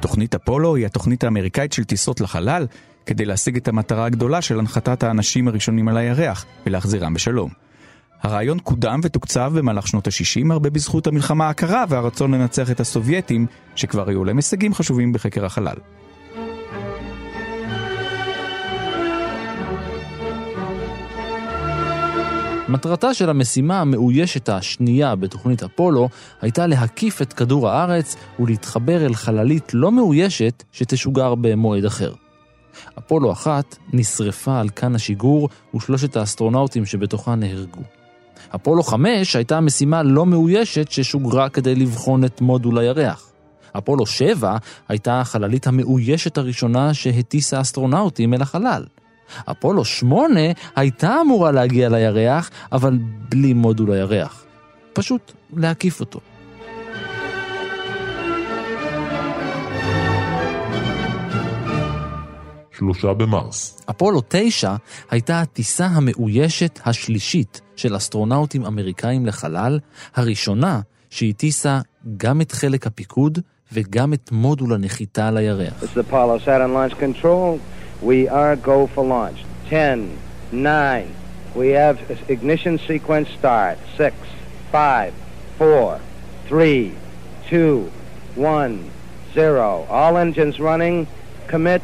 תוכנית 0.00 0.34
אפולו 0.34 0.76
היא 0.76 0.86
התוכנית 0.86 1.24
האמריקאית 1.24 1.72
של 1.72 1.84
טיסות 1.84 2.20
לחלל, 2.20 2.66
כדי 3.06 3.24
להשיג 3.24 3.56
את 3.56 3.68
המטרה 3.68 4.04
הגדולה 4.04 4.42
של 4.42 4.58
הנחתת 4.58 5.02
האנשים 5.02 5.48
הראשונים 5.48 5.88
על 5.88 5.96
הירח 5.96 6.44
ולהחזירם 6.66 7.14
בשלום. 7.14 7.50
הרעיון 8.22 8.58
קודם 8.58 9.00
ותוקצב 9.02 9.52
במהלך 9.54 9.86
שנות 9.86 10.06
ה-60 10.06 10.52
הרבה 10.52 10.70
בזכות 10.70 11.06
המלחמה 11.06 11.48
הקרה 11.48 11.84
והרצון 11.88 12.34
לנצח 12.34 12.70
את 12.70 12.80
הסובייטים, 12.80 13.46
שכבר 13.74 14.08
היו 14.08 14.24
להם 14.24 14.36
הישגים 14.36 14.74
חשובים 14.74 15.12
בחקר 15.12 15.44
החלל. 15.44 15.76
מטרתה 22.68 23.14
של 23.14 23.30
המשימה 23.30 23.80
המאוישת 23.80 24.48
השנייה 24.48 25.14
בתוכנית 25.14 25.62
אפולו 25.62 26.08
הייתה 26.40 26.66
להקיף 26.66 27.22
את 27.22 27.32
כדור 27.32 27.68
הארץ 27.68 28.16
ולהתחבר 28.40 29.06
אל 29.06 29.14
חללית 29.14 29.74
לא 29.74 29.92
מאוישת 29.92 30.62
שתשוגר 30.72 31.34
במועד 31.34 31.84
אחר. 31.84 32.12
אפולו 32.98 33.32
אחת 33.32 33.76
נשרפה 33.92 34.60
על 34.60 34.68
כאן 34.68 34.94
השיגור 34.94 35.48
ושלושת 35.74 36.16
האסטרונאוטים 36.16 36.86
שבתוכה 36.86 37.34
נהרגו. 37.34 38.01
אפולו 38.54 38.82
5 38.82 39.36
הייתה 39.36 39.60
משימה 39.60 40.02
לא 40.02 40.26
מאוישת 40.26 40.90
ששוגרה 40.90 41.48
כדי 41.48 41.74
לבחון 41.74 42.24
את 42.24 42.40
מודול 42.40 42.78
הירח. 42.78 43.28
אפולו 43.78 44.06
7 44.06 44.56
הייתה 44.88 45.20
החללית 45.20 45.66
המאוישת 45.66 46.38
הראשונה 46.38 46.94
שהטיסה 46.94 47.60
אסטרונאוטים 47.60 48.34
אל 48.34 48.42
החלל. 48.42 48.84
אפולו 49.50 49.84
8 49.84 50.40
הייתה 50.76 51.20
אמורה 51.20 51.52
להגיע 51.52 51.88
לירח, 51.88 52.50
אבל 52.72 52.98
בלי 53.28 53.52
מודול 53.52 53.92
הירח. 53.92 54.44
פשוט 54.92 55.32
להקיף 55.56 56.00
אותו. 56.00 56.20
שלושה 62.82 63.12
במרס. 63.12 63.80
אפולו 63.90 64.22
9 64.28 64.74
הייתה 65.10 65.40
הטיסה 65.40 65.86
המאוישת 65.86 66.80
השלישית 66.84 67.60
של 67.76 67.96
אסטרונאוטים 67.96 68.66
אמריקאים 68.66 69.26
לחלל, 69.26 69.78
הראשונה 70.14 70.80
שהטיסה 71.10 71.80
גם 72.16 72.40
את 72.40 72.52
חלק 72.52 72.86
הפיקוד 72.86 73.38
וגם 73.72 74.12
את 74.12 74.32
מודול 74.32 74.74
הנחיתה 74.74 75.28
על 75.28 75.36
הירח. 75.36 75.84
We 78.04 78.28
are 78.28 78.56
go 78.56 78.88
for 78.94 79.04
launch. 79.04 79.44
10, 79.70 80.00
9. 80.50 81.06
We 81.54 81.68
have 81.68 81.96
ignition 82.28 82.78
sequence 82.88 83.28
start. 83.38 83.76
6, 83.96 84.12
5, 84.72 85.12
4, 85.58 85.98
3, 86.48 86.90
2, 87.48 87.84
1, 88.36 88.78
0. 89.34 89.86
All 89.88 90.16
engines 90.16 90.58
running. 90.58 91.06
Commit. 91.48 91.82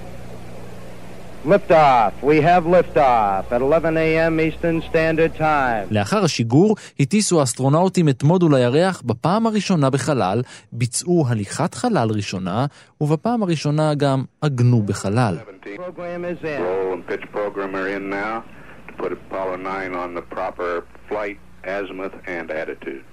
Liftoff. 1.45 2.13
We 2.23 2.41
have 2.41 2.65
liftoff 2.65 3.53
at 3.53 3.61
11 3.61 3.97
a.m. 3.97 4.41
Eastern 4.41 4.83
Standard 4.91 5.39
Time. 5.39 5.87
לאחר 5.91 6.25
השיגור 6.25 6.77
הטיסו 7.01 7.41
האסטרונאוטים 7.41 8.09
את 8.09 8.23
מודול 8.23 8.55
הירח 8.55 9.03
בפעם 9.07 9.47
הראשונה 9.47 9.91
בחלל, 9.91 10.43
ביצעו 10.73 11.25
הליכת 11.29 11.75
חלל 11.75 12.09
ראשונה, 12.11 12.67
ובפעם 13.01 13.43
הראשונה 13.43 13.95
גם 13.95 14.25
עגנו 14.41 14.83
בחלל. 14.83 15.39
Program 15.65 16.25
is 16.25 16.45
in. 16.45 16.61
Roll 16.61 16.93
and 16.95 17.07
pitch 17.07 17.27
program 17.33 17.75
are 17.75 17.89
in 17.97 18.11
now 18.11 18.43
to 18.89 18.93
put 19.03 19.13
Apollo 19.13 19.57
9 19.57 19.95
on 19.95 20.15
the 20.15 20.23
proper 20.37 20.85
flight, 21.09 21.39
azimuth, 21.65 22.15
and 22.27 22.51
attitude. 22.51 23.05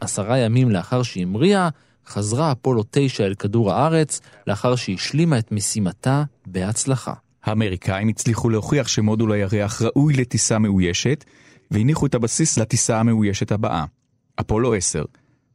עשרה 0.00 0.38
ימים 0.38 0.70
לאחר 0.70 1.02
שהמריאה, 1.02 1.68
חזרה 2.06 2.52
אפולו 2.52 2.84
9 2.90 3.24
אל 3.24 3.34
כדור 3.34 3.72
הארץ, 3.72 4.20
לאחר 4.46 4.76
שהשלימה 4.76 5.38
את 5.38 5.52
משימתה 5.52 6.24
בהצלחה. 6.46 7.12
האמריקאים 7.44 8.08
הצליחו 8.08 8.50
להוכיח 8.50 8.88
שמודול 8.88 9.32
הירח 9.32 9.82
ראוי 9.82 10.14
לטיסה 10.14 10.58
מאוישת, 10.58 11.24
והניחו 11.70 12.06
את 12.06 12.14
הבסיס 12.14 12.58
לטיסה 12.58 13.00
המאוישת 13.00 13.52
הבאה, 13.52 13.84
אפולו 14.40 14.74
10, 14.74 15.04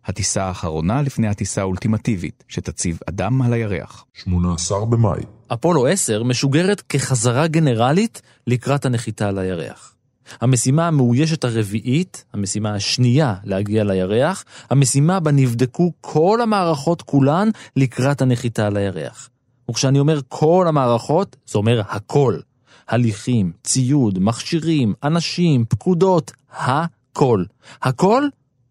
הטיסה 0.06 0.44
האחרונה 0.44 1.02
לפני 1.02 1.28
הטיסה 1.28 1.62
האולטימטיבית, 1.62 2.44
שתציב 2.48 3.00
אדם 3.10 3.42
על 3.42 3.54
הירח. 3.54 4.06
18 4.14 4.86
במאי. 4.86 5.22
אפולו 5.54 5.88
10 5.88 6.24
משוגרת 6.24 6.82
כחזרה 6.82 7.48
גנרלית 7.48 8.22
לקראת 8.48 8.86
הנחיתה 8.86 9.28
על 9.28 9.38
הירח. 9.38 9.96
המשימה 10.42 10.88
המאוישת 10.88 11.44
הרביעית, 11.44 12.26
המשימה 12.34 12.74
השנייה 12.74 13.36
להגיע 13.44 13.84
לירח, 13.84 14.46
המשימה 14.70 15.20
בה 15.20 15.32
נבדקו 15.32 15.92
כל 16.02 16.40
המערכות 16.42 17.02
כולן 17.02 17.50
לקראת 17.76 18.22
הנחיתה 18.22 18.68
על 18.68 18.78
הירח. 18.78 19.30
וכשאני 19.70 20.00
אומר 20.00 20.20
כל 20.28 20.66
המערכות, 20.68 21.36
זה 21.48 21.58
אומר 21.58 21.82
הכל. 21.90 22.40
הליכים, 22.88 23.52
ציוד, 23.64 24.20
מכשירים, 24.20 24.94
אנשים, 25.04 25.66
פקודות, 25.70 26.32
הכל. 26.58 27.44
הכל 27.82 28.24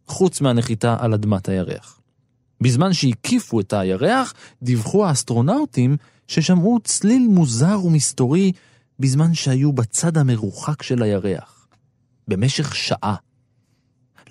חוץ 0.06 0.40
מהנחיתה 0.40 0.96
על 1.00 1.14
אדמת 1.14 1.48
הירח. 1.48 2.00
בזמן 2.60 2.92
שהקיפו 2.92 3.60
את 3.60 3.72
הירח, 3.72 4.34
דיווחו 4.62 5.06
האסטרונאוטים 5.06 5.96
ששמעו 6.28 6.78
צליל 6.84 7.28
מוזר 7.28 7.80
ומסתורי 7.84 8.52
בזמן 9.00 9.34
שהיו 9.34 9.72
בצד 9.72 10.18
המרוחק 10.18 10.82
של 10.82 11.02
הירח. 11.02 11.68
במשך 12.28 12.74
שעה. 12.74 13.14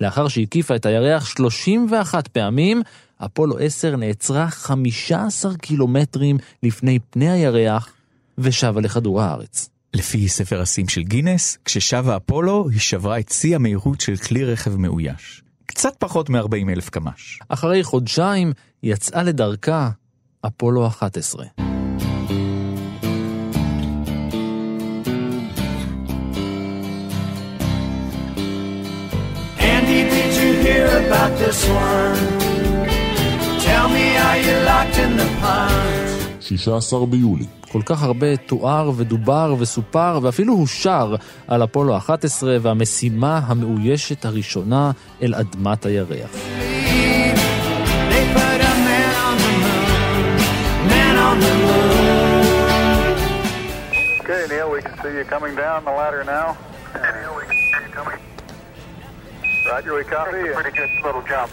לאחר 0.01 0.27
שהקיפה 0.27 0.75
את 0.75 0.85
הירח 0.85 1.25
31 1.25 2.27
פעמים, 2.27 2.81
אפולו 3.25 3.57
10 3.59 3.95
נעצרה 3.95 4.49
15 4.49 5.57
קילומטרים 5.57 6.37
לפני 6.63 6.99
פני 7.09 7.29
הירח 7.29 7.93
ושבה 8.37 8.81
לכדור 8.81 9.21
הארץ. 9.21 9.69
לפי 9.93 10.27
ספר 10.27 10.61
השיאים 10.61 10.89
של 10.89 11.03
גינס, 11.03 11.57
כששבה 11.65 12.17
אפולו, 12.17 12.69
היא 12.69 12.79
שברה 12.79 13.19
את 13.19 13.29
שיא 13.29 13.55
המהירות 13.55 14.01
של 14.01 14.15
כלי 14.15 14.43
רכב 14.43 14.75
מאויש. 14.75 15.43
קצת 15.65 15.95
פחות 15.99 16.29
מ-40 16.29 16.69
אלף 16.69 16.89
קמ"ש. 16.89 17.39
אחרי 17.49 17.83
חודשיים 17.83 18.53
יצאה 18.83 19.23
לדרכה 19.23 19.89
אפולו 20.45 20.87
11. 20.87 21.66
About 31.27 31.39
this 31.39 31.59
one? 31.69 32.17
Tell 33.67 33.87
me 33.89 34.05
how 34.21 34.33
you 34.45 34.55
locked 34.71 34.97
in 35.05 35.11
the 35.17 35.29
pond. 35.41 36.41
16 36.41 37.05
ביולי. 37.05 37.45
כל 37.71 37.81
כך 37.85 38.03
הרבה 38.03 38.37
תואר 38.37 38.91
ודובר 38.95 39.55
וסופר 39.59 40.19
ואפילו 40.21 40.53
הושר 40.53 41.15
על 41.47 41.63
אפולו 41.63 41.97
11 41.97 42.57
והמשימה 42.61 43.41
המאוישת 43.45 44.25
הראשונה 44.25 44.91
אל 45.21 45.35
אדמת 45.35 45.85
הירח. 45.85 46.29
Okay, 54.29 54.43
Neil, 54.51 54.69
we 54.75 54.81
can 54.81 54.93
see 55.01 55.13
you 55.17 55.25
coming 55.35 55.55
down 55.55 55.85
the 55.85 55.91
ladder 56.01 56.23
now. 56.35 56.47
Neil, 57.15 58.26
Roger, 59.67 59.93
we 59.95 60.03
copy. 60.03 60.31
Pretty 60.53 60.71
good 60.77 60.89
little 61.03 61.21
jump. 61.23 61.51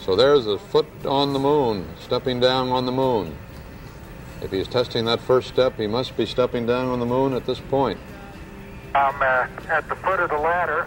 So 0.00 0.14
there's 0.14 0.46
a 0.46 0.58
foot 0.58 0.86
on 1.04 1.32
the 1.32 1.38
moon, 1.38 1.86
stepping 2.00 2.38
down 2.40 2.68
on 2.68 2.86
the 2.86 2.92
moon. 2.92 3.36
If 4.42 4.50
he's 4.50 4.68
testing 4.68 5.04
that 5.06 5.20
first 5.20 5.48
step, 5.48 5.76
he 5.76 5.86
must 5.86 6.16
be 6.16 6.26
stepping 6.26 6.66
down 6.66 6.88
on 6.88 7.00
the 7.00 7.06
moon 7.06 7.32
at 7.32 7.44
this 7.46 7.60
point. 7.60 7.98
I'm 8.94 9.14
uh, 9.20 9.46
at 9.70 9.88
the 9.88 9.96
foot 9.96 10.20
of 10.20 10.30
the 10.30 10.38
ladder. 10.38 10.86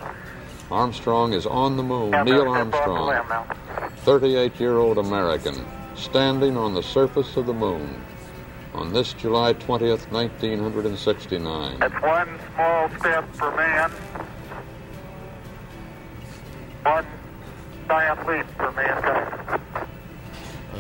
Armstrong 0.72 1.34
is 1.34 1.46
on 1.46 1.76
the 1.76 1.84
moon. 1.84 2.12
Yeah, 2.12 2.24
Neil 2.24 2.46
they're- 2.46 2.54
they're 2.54 2.62
above 2.64 2.86
the 2.86 3.34
Armstrong, 3.34 3.90
38 3.98 4.60
year 4.60 4.78
old 4.78 4.98
American, 4.98 5.66
standing 5.96 6.56
on 6.56 6.74
the 6.74 6.84
surface 6.84 7.36
of 7.36 7.46
the 7.46 7.54
moon 7.54 8.02
on 8.74 8.94
this 8.94 9.14
July 9.14 9.54
20th, 9.54 10.10
1969. 10.12 11.80
That's 11.80 12.02
one 12.02 12.40
small 12.56 12.90
step 13.00 13.36
for 13.36 13.52
man, 13.56 13.92
one 16.84 17.06
giant 17.88 18.28
leap 18.28 18.46
for 18.58 18.72
mankind. 18.72 19.62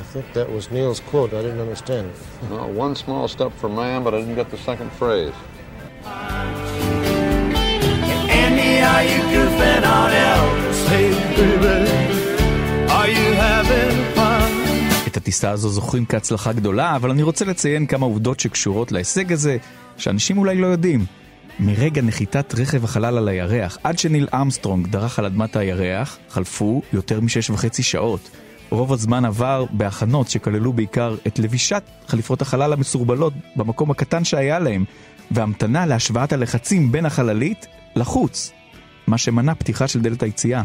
I 0.01 0.03
think 0.13 0.25
that 0.33 0.51
was 0.51 0.71
Neil's 0.71 0.99
quote. 0.99 1.33
I 1.33 1.41
didn't 1.45 1.59
understand 1.59 2.05
it. 2.11 2.49
No, 2.49 2.67
one 2.85 2.95
small 2.95 3.27
step 3.27 3.51
for 3.61 3.69
man, 3.69 4.03
but 4.03 4.13
I 4.13 4.19
didn't 4.21 4.35
get 4.35 4.49
the 4.49 4.57
second 4.69 4.91
phrase. 4.99 5.33
Andy, 8.43 8.73
are 8.93 9.05
you 9.11 9.21
goofing 9.33 9.83
on 9.97 10.09
Elvis? 10.29 10.79
Hey, 10.91 11.09
baby, 11.37 11.77
are 12.97 13.09
you 13.17 13.27
having 13.45 13.97
fun? 14.15 14.51
את 15.07 15.17
הטיסה 15.17 15.49
הזו 15.51 15.69
זוכרים 15.69 16.05
כהצלחה 16.05 16.53
גדולה, 16.53 16.95
אבל 16.95 17.11
אני 17.11 17.23
רוצה 17.23 17.45
לציין 17.45 17.85
כמה 17.85 18.05
עובדות 18.05 18.39
שקשורות 18.39 18.91
להישג 18.91 19.31
הזה, 19.33 19.57
שאנשים 19.97 20.37
אולי 20.37 20.55
לא 20.55 20.67
יודעים. 20.67 21.05
מרגע 21.63 22.01
נחיתת 22.01 22.53
רכב 22.59 22.83
החלל 22.83 23.17
על 23.17 23.27
הירח 23.27 23.77
עד 23.83 23.99
שניל 23.99 24.27
אמסטרונג 24.41 24.87
דרך 24.87 25.19
על 25.19 25.25
אדמת 25.25 25.55
הירח, 25.55 26.17
חלפו 26.29 26.81
יותר 26.93 27.21
משש 27.21 27.49
וחצי 27.49 27.83
שעות. 27.83 28.29
רוב 28.69 28.93
הזמן 28.93 29.25
עבר 29.25 29.65
בהכנות 29.71 30.29
שכללו 30.29 30.73
בעיקר 30.73 31.15
את 31.27 31.39
לבישת 31.39 31.83
חליפות 32.07 32.41
החלל 32.41 32.73
המסורבלות 32.73 33.33
במקום 33.55 33.91
הקטן 33.91 34.23
שהיה 34.23 34.59
להם, 34.59 34.85
והמתנה 35.31 35.85
להשוואת 35.85 36.33
הלחצים 36.33 36.91
בין 36.91 37.05
החללית 37.05 37.67
לחוץ, 37.95 38.51
מה 39.07 39.17
שמנע 39.17 39.55
פתיחה 39.55 39.87
של 39.87 40.01
דלת 40.01 40.23
היציאה. 40.23 40.63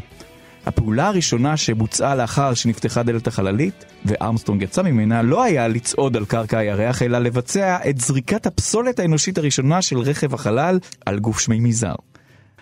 הפעולה 0.67 1.09
הראשונה 1.09 1.57
שבוצעה 1.57 2.15
לאחר 2.15 2.55
שנפתחה 2.55 3.03
דלת 3.03 3.27
החללית, 3.27 3.85
וארמסטרונג 4.05 4.63
יצא 4.63 4.83
ממנה, 4.83 5.23
לא 5.23 5.43
היה 5.43 5.69
לצעוד 5.69 6.17
על 6.17 6.25
קרקע 6.25 6.59
הירח, 6.59 7.03
אלא 7.03 7.19
לבצע 7.19 7.79
את 7.91 8.01
זריקת 8.01 8.47
הפסולת 8.47 8.99
האנושית 8.99 9.39
הראשונה 9.39 9.83
של 9.83 9.99
רכב 9.99 10.35
החלל 10.35 10.79
על 11.07 11.19
גוף 11.19 11.41
שמימי 11.41 11.73
זר. 11.73 11.95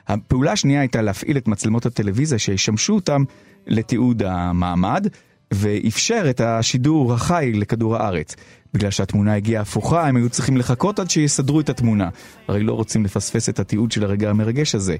הפעולה 0.09 0.53
השנייה 0.53 0.81
הייתה 0.81 1.03
להפעיל 1.03 1.37
את 1.37 1.49
מצלמות 1.49 1.87
הטלוויזיה 1.87 2.39
שישמשו 2.39 2.95
אותם 2.95 3.25
לתיעוד 3.67 4.23
המעמד, 4.23 5.07
ואפשר 5.51 6.27
את 6.31 6.41
השידור 6.41 7.15
החי 7.15 7.53
לכדור 7.55 7.97
הארץ. 7.97 8.37
בגלל 8.75 8.91
שהתמונה 8.91 9.35
הגיעה 9.35 9.63
הפוכה, 9.63 10.09
הם 10.09 10.17
היו 10.17 10.31
צריכים 10.31 10.57
לחכות 10.57 10.99
עד 10.99 11.11
שיסדרו 11.11 11.61
את 11.61 11.69
התמונה. 11.69 12.09
הרי 12.49 12.63
לא 12.63 12.73
רוצים 12.73 13.05
לפספס 13.05 13.49
את 13.49 13.59
התיעוד 13.59 13.93
של 13.93 14.05
הרגע 14.05 14.31
המרגש 14.31 14.75
הזה. 14.75 14.97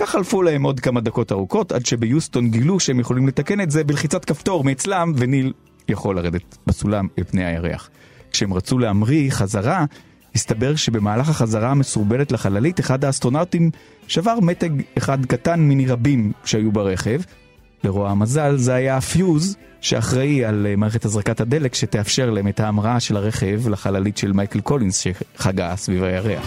כך 0.00 0.10
חלפו 0.10 0.42
להם 0.42 0.62
עוד 0.62 0.80
כמה 0.80 1.00
דקות 1.00 1.32
ארוכות, 1.32 1.72
עד 1.72 1.86
שביוסטון 1.86 2.50
גילו 2.50 2.80
שהם 2.80 3.00
יכולים 3.00 3.28
לתקן 3.28 3.60
את 3.60 3.70
זה 3.70 3.84
בלחיצת 3.84 4.24
כפתור 4.24 4.64
מאצלם, 4.64 5.12
וניל 5.16 5.52
יכול 5.88 6.16
לרדת 6.16 6.56
בסולם 6.66 7.06
אל 7.18 7.24
פני 7.24 7.44
הירח. 7.44 7.90
כשהם 8.32 8.54
רצו 8.54 8.78
להמריא 8.78 9.30
חזרה, 9.30 9.84
הסתבר 10.34 10.76
שבמהלך 10.76 11.28
החזרה 11.28 11.70
המסורבלת 11.70 12.32
לחללית, 12.32 12.80
אחד 12.80 13.04
האסטרונאוטים 13.04 13.70
שבר 14.06 14.40
מתג 14.40 14.70
אחד 14.98 15.26
קטן 15.26 15.60
מני 15.60 15.86
רבים 15.86 16.32
שהיו 16.44 16.72
ברכב. 16.72 17.20
לרוע 17.84 18.10
המזל, 18.10 18.56
זה 18.56 18.74
היה 18.74 18.96
הפיוז 18.96 19.56
שאחראי 19.80 20.44
על 20.44 20.66
אה, 20.66 20.76
מערכת 20.76 21.04
הזרקת 21.04 21.40
הדלק 21.40 21.74
שתאפשר 21.74 22.30
להם 22.30 22.48
את 22.48 22.60
ההמראה 22.60 23.00
של 23.00 23.16
הרכב 23.16 23.68
לחללית 23.68 24.16
של 24.16 24.32
מייקל 24.32 24.60
קולינס 24.60 24.98
שחגה 24.98 25.76
סביב 25.76 26.02
הירח. 26.02 26.46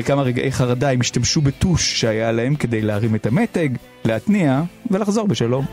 אחרי 0.00 0.06
כמה 0.14 0.22
רגעי 0.22 0.52
חרדה 0.52 0.90
הם 0.90 1.00
השתמשו 1.00 1.40
בטוש 1.40 2.00
שהיה 2.00 2.32
להם 2.32 2.56
כדי 2.56 2.82
להרים 2.82 3.14
את 3.14 3.26
המתג, 3.26 3.68
להתניע 4.04 4.62
ולחזור 4.90 5.28
בשלום. 5.28 5.64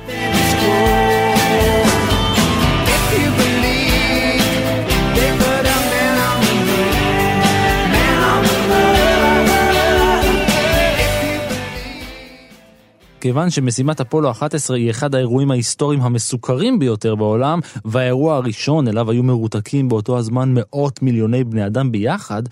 כיוון 13.22 13.50
שמשימת 13.50 14.02
אפולו 14.02 14.32
11 14.32 14.78
היא 14.78 14.90
אחד 14.90 15.16
האירועים 15.16 15.52
ההיסטוריים 15.52 16.02
המסוכרים 16.02 16.80
ביותר 16.80 17.16
בעולם, 17.16 17.60
והאירוע 17.86 18.36
הראשון 18.36 18.88
אליו 18.88 19.12
היו 19.12 19.24
מרותקים 19.24 19.90
באותו 19.90 20.18
הזמן 20.18 20.54
מאות 20.54 21.02
מיליוני 21.02 21.44
בני 21.44 21.66
אדם 21.66 21.92
ביחד, 21.92 22.44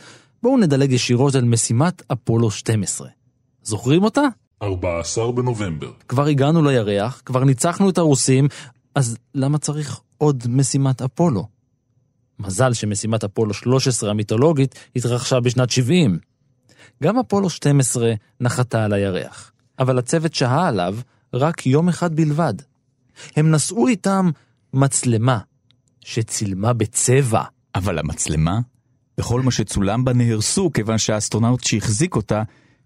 בואו 0.45 0.57
נדלג 0.57 0.91
ישירות 0.91 1.35
אל 1.35 1.43
משימת 1.43 2.11
אפולו 2.11 2.51
12. 2.51 3.07
זוכרים 3.63 4.03
אותה? 4.03 4.21
14 4.61 5.31
בנובמבר. 5.31 5.91
כבר 6.07 6.25
הגענו 6.25 6.61
לירח, 6.63 7.21
כבר 7.25 7.43
ניצחנו 7.43 7.89
את 7.89 7.97
הרוסים, 7.97 8.47
אז 8.95 9.17
למה 9.35 9.57
צריך 9.57 9.99
עוד 10.17 10.43
משימת 10.49 11.01
אפולו? 11.01 11.47
מזל 12.39 12.73
שמשימת 12.73 13.23
אפולו 13.23 13.53
13 13.53 14.09
המיתולוגית 14.09 14.75
התרחשה 14.95 15.39
בשנת 15.39 15.69
70. 15.69 16.19
גם 17.03 17.19
אפולו 17.19 17.49
12 17.49 18.13
נחתה 18.39 18.85
על 18.85 18.93
הירח, 18.93 19.51
אבל 19.79 19.99
הצוות 19.99 20.33
שהה 20.33 20.67
עליו 20.67 20.95
רק 21.33 21.65
יום 21.65 21.89
אחד 21.89 22.15
בלבד. 22.15 22.53
הם 23.35 23.51
נשאו 23.51 23.87
איתם 23.87 24.29
מצלמה, 24.73 25.39
שצילמה 26.01 26.73
בצבע. 26.73 27.43
אבל 27.75 27.99
המצלמה 27.99 28.59
וכל 29.17 29.41
מה 29.41 29.51
שצולם 29.51 30.05
בה 30.05 30.13
נהרסו 30.13 30.71
כיוון 30.73 30.97
שהאסטרונאוט 30.97 31.63
שהחזיק 31.63 32.15
אותה 32.15 32.43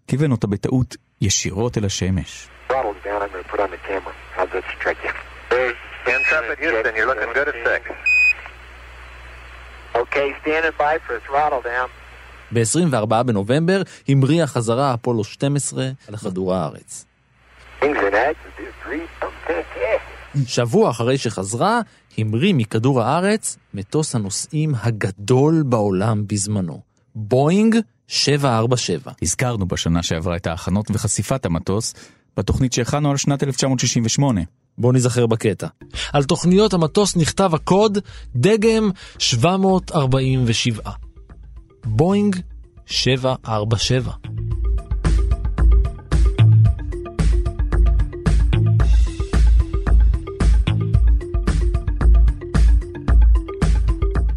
כיוון 0.07 0.31
אותה 0.31 0.47
בטעות 0.47 0.95
ישירות 1.21 1.77
אל 1.77 1.85
השמש. 1.85 2.47
Throttle's 2.69 3.05
down. 3.05 3.21
I'm 3.21 3.31
going 3.33 3.43
to 3.43 3.49
put 3.53 3.59
on 3.59 3.71
the 3.71 3.81
camera. 3.89 4.13
How's 4.35 4.51
that 4.55 4.63
strike 4.77 5.01
you? 5.05 5.11
Intrepid 6.15 6.57
Houston, 6.63 6.93
you're 6.97 7.09
looking 7.11 7.31
good 7.39 7.47
at 7.53 7.57
six. 7.67 7.81
Okay, 10.03 10.27
standing 10.41 10.75
by 10.83 10.93
for 11.05 11.13
a 11.19 11.21
throttle 11.27 11.61
down. 11.61 11.89
ב-24 12.51 13.23
בנובמבר 13.23 13.81
המריאה 14.07 14.47
חזרה 14.47 14.93
אפולו 14.93 15.23
12 15.23 15.83
על 16.07 16.17
כדור 16.17 16.55
הארץ. 16.55 17.05
Things. 17.81 17.99
שבוע 20.45 20.89
אחרי 20.89 21.17
שחזרה, 21.17 21.81
המריא 22.17 22.53
מכדור 22.53 23.01
הארץ 23.01 23.57
מטוס 23.73 24.15
הנוסעים 24.15 24.73
הגדול 24.83 25.63
בעולם 25.65 26.23
בזמנו, 26.27 26.81
בואינג 27.15 27.75
747. 28.07 29.11
הזכרנו 29.21 29.67
בשנה 29.67 30.03
שעברה 30.03 30.35
את 30.35 30.47
ההכנות 30.47 30.85
וחשיפת 30.91 31.45
המטוס 31.45 31.93
בתוכנית 32.37 32.73
שהכנו 32.73 33.11
על 33.11 33.17
שנת 33.17 33.43
1968. 33.43 34.41
בואו 34.77 34.91
נזכר 34.91 35.27
בקטע. 35.27 35.67
על 36.13 36.23
תוכניות 36.23 36.73
המטוס 36.73 37.15
נכתב 37.15 37.55
הקוד 37.55 37.97
דגם 38.35 38.89
747. 39.19 40.91
בואינג 41.85 42.35
747. 42.85 44.11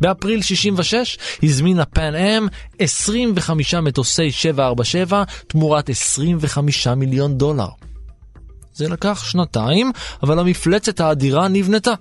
באפריל 0.02 0.42
66 0.42 1.18
הזמינה 1.42 1.84
פן 1.84 2.14
אם 2.14 2.46
25 2.78 3.74
מטוסי 3.74 4.32
747 4.32 5.22
תמורת 5.46 5.88
25 5.88 6.86
מיליון 6.86 7.38
דולר. 7.38 7.68
זה 8.74 8.88
לקח 8.88 9.24
שנתיים, 9.24 9.92
אבל 10.22 10.38
המפלצת 10.38 11.00
האדירה 11.00 11.48
נבנתה. 11.48 11.92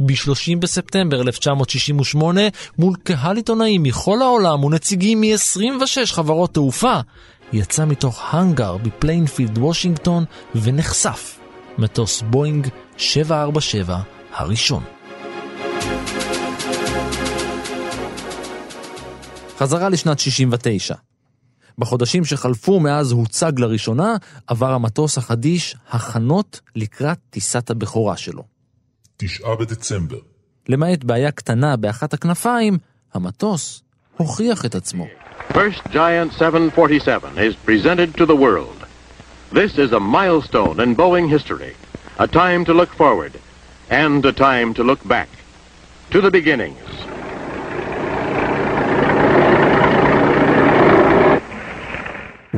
ב-30 0.00 0.58
בספטמבר 0.58 1.20
1968, 1.20 2.40
מול 2.78 2.96
קהל 3.02 3.36
עיתונאים 3.36 3.82
מכל 3.82 4.22
העולם 4.22 4.64
ונציגים 4.64 5.20
מ-26 5.20 6.06
חברות 6.06 6.54
תעופה, 6.54 7.00
יצא 7.52 7.84
מתוך 7.84 8.22
האנגר 8.30 8.76
בפיין 8.76 9.22
פילד 9.22 9.58
וושינגטון 9.58 10.24
ונחשף 10.54 11.38
מטוס 11.78 12.22
בואינג 12.22 12.68
747 12.96 13.98
הראשון. 14.34 14.99
חזרה 19.60 19.88
לשנת 19.88 20.18
69. 20.18 20.94
בחודשים 21.78 22.24
שחלפו 22.24 22.80
מאז 22.80 23.12
הוצג 23.12 23.52
לראשונה, 23.58 24.16
עבר 24.46 24.72
המטוס 24.72 25.18
החדיש 25.18 25.76
הכנות 25.90 26.60
לקראת 26.76 27.18
טיסת 27.30 27.70
הבכורה 27.70 28.16
שלו. 28.16 28.42
תשעה 29.16 29.56
בדצמבר. 29.56 30.18
למעט 30.68 31.04
בעיה 31.04 31.30
קטנה 31.30 31.76
באחת 31.76 32.14
הכנפיים, 32.14 32.78
המטוס 33.14 33.82
הוכיח 34.16 34.64
את 34.64 34.74
עצמו. 34.74 35.06
First 35.52 35.92
Giant 35.92 36.32
747 36.38 37.38
is 37.38 37.54
presented 37.68 38.18
to 38.20 38.26
the 38.26 38.36
world. 38.36 38.84
This 39.52 39.78
is 39.78 39.92
a 39.92 40.00
milestone 40.00 40.80
in 40.80 40.96
Boeing 40.96 41.28
history, 41.28 41.74
a 42.18 42.26
time 42.26 42.64
to 42.64 42.72
look 42.72 42.90
forward 43.02 43.32
and 43.90 44.24
a 44.24 44.32
time 44.32 44.74
to 44.74 44.82
look 44.84 45.02
back. 45.08 45.28
to 46.10 46.20
the 46.20 46.30
beginnings. 46.30 47.09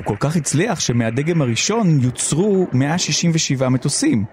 הוא 0.02 0.16
כל 0.16 0.28
כך 0.28 0.36
הצליח 0.36 0.80
שמהדגם 0.80 1.42
הראשון 1.42 2.00
יוצרו 2.00 2.66
167 2.72 3.68
מטוסים. 3.68 4.24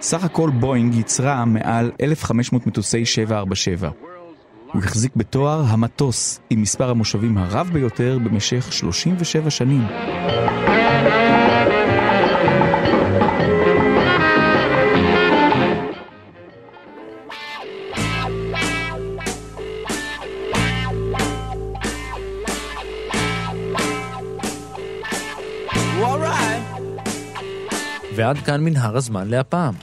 סך 0.00 0.24
הכל 0.24 0.50
בואינג 0.50 0.94
יצרה 0.94 1.44
מעל 1.44 1.92
1,500 2.00 2.66
מטוסי 2.66 3.04
747. 3.04 3.90
הוא 4.72 4.82
החזיק 4.82 5.16
בתואר 5.16 5.62
המטוס 5.68 6.40
עם 6.50 6.62
מספר 6.62 6.90
המושבים 6.90 7.38
הרב 7.38 7.70
ביותר 7.72 8.18
במשך 8.24 8.72
37 8.72 9.50
שנים. 9.50 9.82
ועד 28.28 28.38
כאן 28.38 28.64
מנהר 28.64 28.96
הזמן 28.96 29.28
להפעם. 29.28 29.74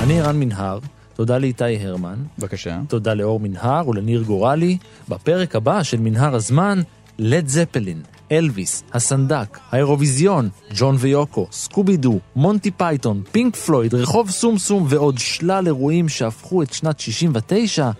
אני 0.00 0.20
רן 0.20 0.40
מנהר, 0.40 0.78
תודה 1.14 1.38
לאיתי 1.38 1.86
הרמן. 1.86 2.14
בבקשה. 2.38 2.78
תודה 2.88 3.14
לאור 3.14 3.40
מנהר 3.40 3.88
ולניר 3.88 4.22
גורלי. 4.22 4.78
בפרק 5.08 5.56
הבא 5.56 5.82
של 5.82 6.00
מנהר 6.00 6.34
הזמן, 6.34 6.82
לד 7.18 7.48
זפלין, 7.48 8.02
אלוויס, 8.32 8.82
הסנדק, 8.92 9.58
האירוויזיון, 9.70 10.48
ג'ון 10.74 10.96
ויוקו, 10.98 11.46
סקובי 11.52 11.96
דו, 11.96 12.18
מונטי 12.36 12.70
פייתון, 12.70 13.22
פינק 13.32 13.56
פלויד, 13.56 13.94
רחוב 13.94 14.30
סומסום 14.30 14.86
ועוד 14.88 15.18
שלל 15.18 15.66
אירועים 15.66 16.08
שהפכו 16.08 16.62
את 16.62 16.72
שנת 16.72 17.00
69 17.00 17.90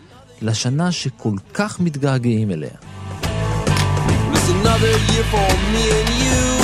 לשנה 0.42 0.92
שכל 0.92 1.34
כך 1.54 1.80
מתגעגעים 1.80 2.50
אליה. 2.50 2.70
another 4.60 4.96
year 5.10 5.24
for 5.32 5.48
me 5.72 5.84
and 5.98 6.10
you, 6.22 6.57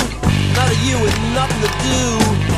None 0.55 0.71
of 0.71 0.79
you 0.83 0.99
with 1.01 1.17
nothing 1.33 1.61
to 1.61 2.49
do. 2.49 2.54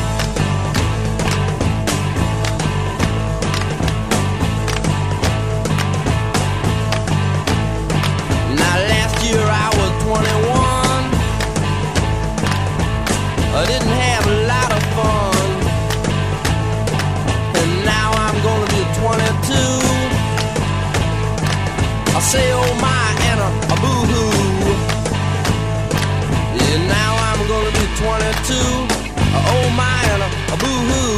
22. 28.45 28.53
Oh 28.53 29.69
my 29.75 29.99
and 30.13 30.23
a, 30.23 30.53
a 30.53 30.57
boo 30.57 30.67
hoo. 30.67 31.16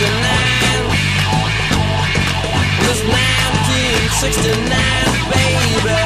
1969. 0.00 2.88
it's 2.88 3.04
1969, 3.04 4.56
baby. 5.28 6.00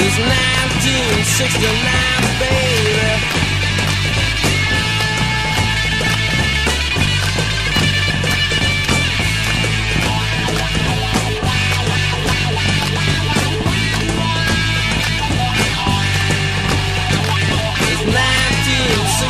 It's 0.00 0.16
1969, 0.18 2.38
baby. 2.40 2.87